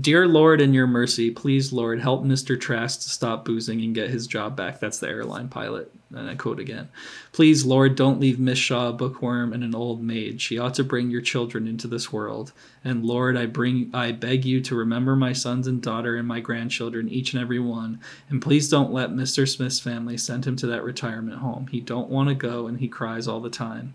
[0.00, 2.58] Dear Lord, in your mercy, please, Lord, help Mr.
[2.58, 4.78] Trask to stop boozing and get his job back.
[4.78, 5.92] That's the airline pilot.
[6.14, 6.88] And I quote again
[7.32, 10.40] Please, Lord, don't leave Miss Shaw a bookworm and an old maid.
[10.40, 12.52] She ought to bring your children into this world.
[12.84, 16.38] And Lord, I bring I beg you to remember my sons and daughter and my
[16.38, 18.00] grandchildren, each and every one.
[18.28, 19.48] And please don't let Mr.
[19.48, 21.66] Smith's family send him to that retirement home.
[21.66, 23.94] He don't want to go and he cries all the time.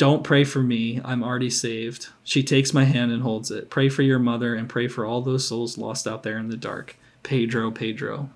[0.00, 0.98] Don't pray for me.
[1.04, 2.08] I'm already saved.
[2.24, 3.68] She takes my hand and holds it.
[3.68, 6.56] Pray for your mother and pray for all those souls lost out there in the
[6.56, 6.96] dark.
[7.22, 8.30] Pedro, Pedro,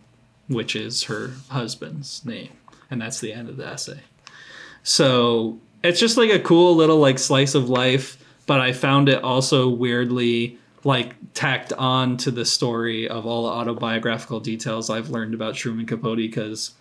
[0.46, 2.50] which is her husband's name.
[2.90, 4.00] And that's the end of the essay.
[4.82, 9.24] So it's just like a cool little like slice of life, but I found it
[9.24, 15.32] also weirdly like tacked on to the story of all the autobiographical details I've learned
[15.32, 16.72] about Truman Capote because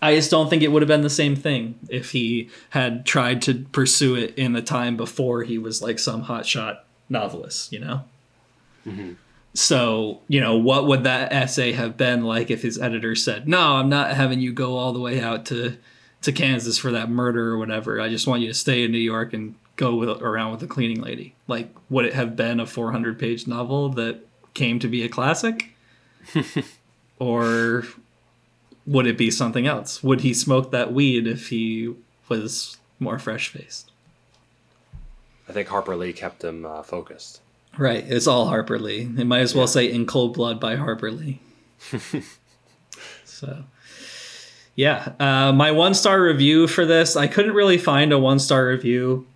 [0.00, 3.40] I just don't think it would have been the same thing if he had tried
[3.42, 8.04] to pursue it in the time before he was like some hotshot novelist, you know?
[8.86, 9.12] Mm-hmm.
[9.54, 13.76] So, you know, what would that essay have been like if his editor said, No,
[13.76, 15.78] I'm not having you go all the way out to,
[16.22, 17.98] to Kansas for that murder or whatever.
[17.98, 20.66] I just want you to stay in New York and go with, around with the
[20.66, 21.34] cleaning lady.
[21.48, 25.74] Like, would it have been a 400 page novel that came to be a classic?
[27.18, 27.84] or
[28.86, 30.02] would it be something else?
[30.02, 31.94] Would he smoke that weed if he
[32.28, 33.90] was more fresh faced?
[35.48, 37.40] I think Harper Lee kept him uh, focused.
[37.78, 38.04] Right.
[38.06, 39.02] It's all Harper Lee.
[39.02, 39.70] It might as well yeah.
[39.70, 41.40] say In Cold Blood by Harper Lee.
[43.24, 43.64] so,
[44.74, 45.12] yeah.
[45.20, 49.26] Uh, my one star review for this, I couldn't really find a one star review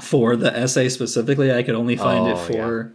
[0.00, 1.52] for the essay specifically.
[1.52, 2.92] I could only find oh, it for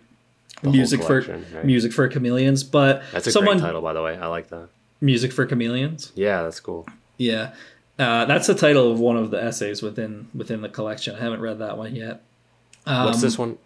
[0.61, 0.69] yeah.
[0.69, 1.65] music for right?
[1.65, 2.63] music for chameleons.
[2.63, 4.17] But that's a someone, great title, by the way.
[4.17, 4.69] I like that.
[5.03, 6.13] Music for chameleons.
[6.15, 6.87] Yeah, that's cool.
[7.17, 7.53] Yeah,
[7.99, 11.15] uh, that's the title of one of the essays within within the collection.
[11.15, 12.21] I haven't read that one yet.
[12.85, 13.57] Um, What's this one?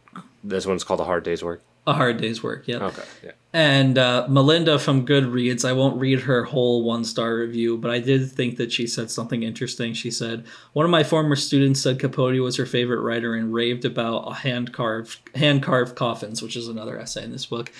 [0.43, 1.61] This one's called A Hard Day's Work.
[1.85, 2.77] A Hard Day's Work, yeah.
[2.77, 3.31] Okay, yeah.
[3.53, 7.99] And uh, Melinda from Goodreads, I won't read her whole one star review, but I
[7.99, 9.93] did think that she said something interesting.
[9.93, 13.85] She said, One of my former students said Capote was her favorite writer and raved
[13.85, 17.71] about hand carved hand carved coffins, which is another essay in this book.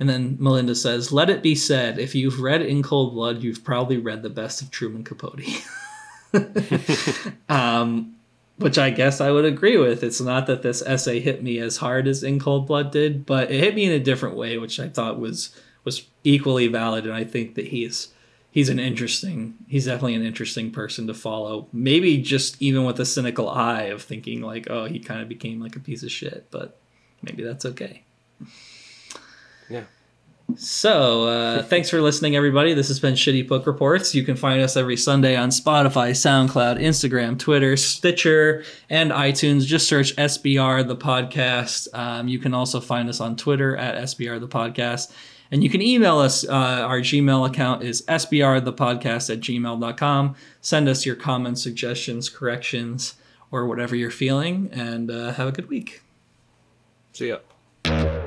[0.00, 3.64] And then Melinda says, Let it be said, if you've read In Cold Blood, you've
[3.64, 5.42] probably read the best of Truman Capote.
[7.48, 8.14] um,
[8.58, 10.02] which I guess I would agree with.
[10.02, 13.50] It's not that this essay hit me as hard as In Cold Blood did, but
[13.50, 17.04] it hit me in a different way, which I thought was was equally valid.
[17.04, 18.08] And I think that he's
[18.50, 21.68] he's an interesting he's definitely an interesting person to follow.
[21.72, 25.60] Maybe just even with a cynical eye of thinking like, oh, he kind of became
[25.60, 26.78] like a piece of shit, but
[27.22, 28.02] maybe that's okay.
[29.68, 29.84] Yeah.
[30.56, 32.72] So, uh, thanks for listening, everybody.
[32.72, 34.14] This has been Shitty Book Reports.
[34.14, 39.66] You can find us every Sunday on Spotify, SoundCloud, Instagram, Twitter, Stitcher, and iTunes.
[39.66, 41.86] Just search SBR the podcast.
[41.92, 45.12] Um, you can also find us on Twitter at SBR the podcast.
[45.50, 46.48] And you can email us.
[46.48, 50.34] Uh, our Gmail account is sbrthepodcast at gmail.com.
[50.62, 53.14] Send us your comments, suggestions, corrections,
[53.50, 54.70] or whatever you're feeling.
[54.72, 56.02] And uh, have a good week.
[57.12, 58.17] See ya.